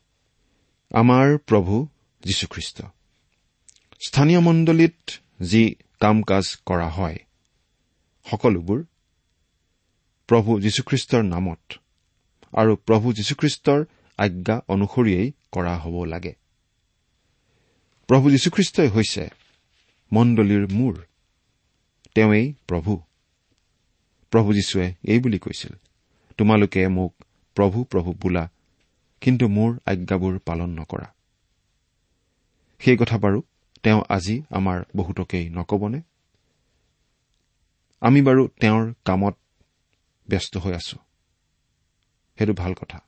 আমাৰ 0.92 1.38
প্ৰভু 1.38 1.88
যীশুখ্ৰীষ্ট। 2.22 2.82
স্থানীয় 4.00 4.40
মণ্ডলীত 4.40 5.12
যি 5.42 5.76
কাম 6.00 6.22
কাজ 6.22 6.58
কৰা 6.66 6.90
হয় 6.90 7.18
সকলোবোৰ 8.32 8.84
প্ৰভু 10.28 10.62
যীশুখ্ৰীষ্টৰ 10.62 11.24
নামত 11.24 11.74
আৰু 12.58 12.76
প্ৰভু 12.76 13.14
যীশুখ্ৰীষ্টৰ 13.14 13.86
আজ্ঞা 14.18 14.62
অনুসৰিয়েই 14.68 15.32
কৰা 15.52 15.78
হ'ব 15.78 16.04
লাগে। 16.04 16.36
প্ৰভু 18.08 18.32
যীশুখ্ৰীষ্টই 18.32 18.88
হৈছে 18.88 19.30
মণ্ডলীৰ 20.14 20.68
মূৰ। 20.72 21.04
তেওঁৱেই 22.16 22.54
প্ৰভু। 22.68 23.02
প্ৰভু 24.32 24.54
যীশুৱে 24.54 24.94
এই 25.04 25.20
বুলি 25.20 25.40
কৈছিল 25.40 25.74
তোমালোকে 26.38 26.88
মোক 26.88 27.14
প্ৰভু 27.56 27.84
প্ৰভু 27.84 28.14
বোলা 28.14 28.50
কিন্তু 29.22 29.48
মোৰ 29.48 29.80
আজ্ঞাবোৰ 29.86 30.40
পালন 30.40 30.70
নকৰা। 30.70 31.14
সেই 32.80 32.98
কথা 32.98 33.18
বাৰু 33.18 33.42
তেওঁ 33.84 34.02
আজি 34.10 34.42
আমাৰ 34.50 34.84
বহুতকেই 34.96 35.50
নকবনে? 35.50 36.02
আমি 38.02 38.22
বাৰু 38.22 38.48
তেওঁৰ 38.48 38.94
কামত 39.06 39.38
ব্যস্ত 40.30 40.58
হৈ 40.58 40.74
আছো। 40.74 40.98
সেইটো 42.38 42.54
ভাল 42.54 42.74
কথা। 42.74 43.00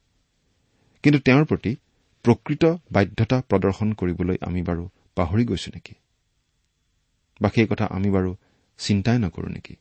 কিন্তু 1.03 1.19
তেওঁৰ 1.19 1.45
প্ৰতি 1.45 1.75
প্ৰকৃত 2.23 2.65
বাধ্যতা 2.91 3.41
প্ৰদৰ্শন 3.41 3.93
কৰিবলৈ 3.93 4.38
আমি 4.41 4.62
বাৰু 4.62 4.89
পাহৰি 5.15 5.45
গৈছো 5.45 5.71
নেকি? 5.75 5.93
বা 7.41 7.49
সেই 7.55 7.67
কথা 7.67 7.86
আমি 7.86 8.10
বাৰু 8.10 8.36
চিন্তাই 8.77 9.19
নকৰো 9.19 9.47
নেকি? 9.47 9.75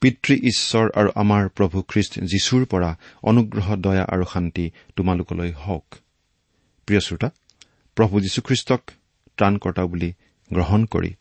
পিতৃ 0.00 0.34
ঈশ্বৰ 0.34 0.90
আৰু 0.94 1.10
আমাৰ 1.14 1.48
প্ৰভু 1.48 1.82
খ্ৰীষ্ট 1.82 2.20
যীশুৰ 2.20 2.64
পৰা 2.64 2.98
অনুগ্ৰহ 3.22 3.76
দয়া 3.76 4.04
আৰু 4.04 4.24
শান্তি 4.32 4.70
তোমালোকলৈ 4.96 5.52
হওক। 5.52 5.94
প্ৰিয় 6.86 7.00
শ্ৰোতা 7.00 7.30
প্ৰভু 7.94 8.20
যীশুখ্ৰীষ্টক 8.20 8.90
ত্ৰাণকৰ্তা 9.36 9.86
বুলি 9.86 10.12
গ্ৰহণ 10.52 10.84
কৰি 10.84 11.14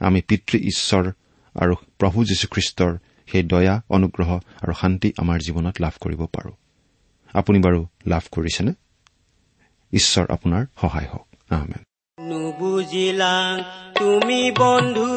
আমি 0.00 0.20
পিতৃ 0.20 0.58
ঈশ্বৰ 0.58 1.12
আৰু 1.54 1.74
প্ৰভু 1.98 2.24
যীশুখ্ৰীষ্টৰ 2.24 2.98
সেই 3.32 3.42
দয়া 3.42 3.82
অনুগ্ৰহ 3.88 4.36
আৰু 4.36 4.72
শান্তি 4.72 5.12
আমাৰ 5.18 5.38
জীৱনত 5.46 5.80
লাভ 5.80 5.92
কৰিব 6.00 6.26
পাৰো। 6.26 6.52
আপুনি 7.32 7.58
বাৰু 7.58 7.86
লাভ 8.06 8.22
কৰিছেনে? 8.32 8.72
ঈশ্বৰ 9.92 10.26
আপোনাৰ 10.30 10.66
সহায় 10.80 11.08
হওক। 11.08 11.26
নুবুজিলা 12.20 13.58
তুমি 13.98 14.50
বন্ধু। 14.50 15.16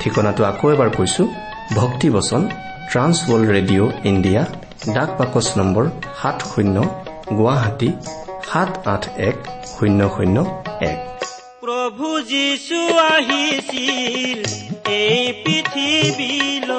ঠিকনাটো 0.00 0.42
আকৌ 0.50 0.66
এবাৰ 0.74 0.90
কৈছো 0.90 1.22
ভক্তিবচন 1.74 2.42
ট্ৰান্সৱৰ্ল্ড 2.90 3.48
ৰেডিঅ' 3.54 3.90
ইণ্ডিয়া 4.04 4.42
ডাক 4.94 5.10
বাকচ 5.18 5.46
নম্বৰ 5.58 5.84
সাত 6.22 6.38
শূন্য 6.50 6.76
গুৱাহাটী 7.38 7.90
সাত 8.48 8.70
আঠ 8.86 9.02
এক 9.28 9.36
শূন্য 9.74 10.00
শূন্য 10.16 10.36
এক। 10.92 10.98
প্ৰভু 11.62 12.08
যীশু 12.32 12.80
আহিছিল 13.10 14.40
এই 14.98 15.22
পৃথিৱীলৈ। 15.44 16.78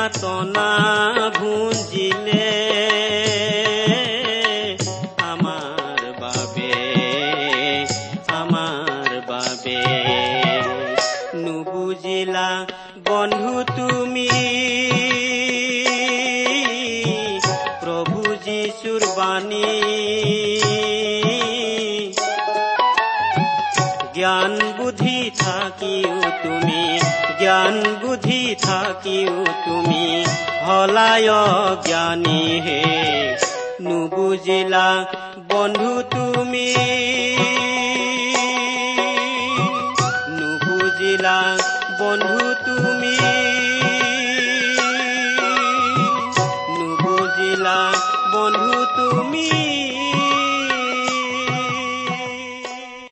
যাতনা 0.00 0.69
হলায় 30.81 31.31
জ্ঞানী 31.87 32.43
হে। 32.65 32.81
নুবুজিলা 33.81 34.89
বন্ধু 35.49 35.91
তুমি 36.11 36.67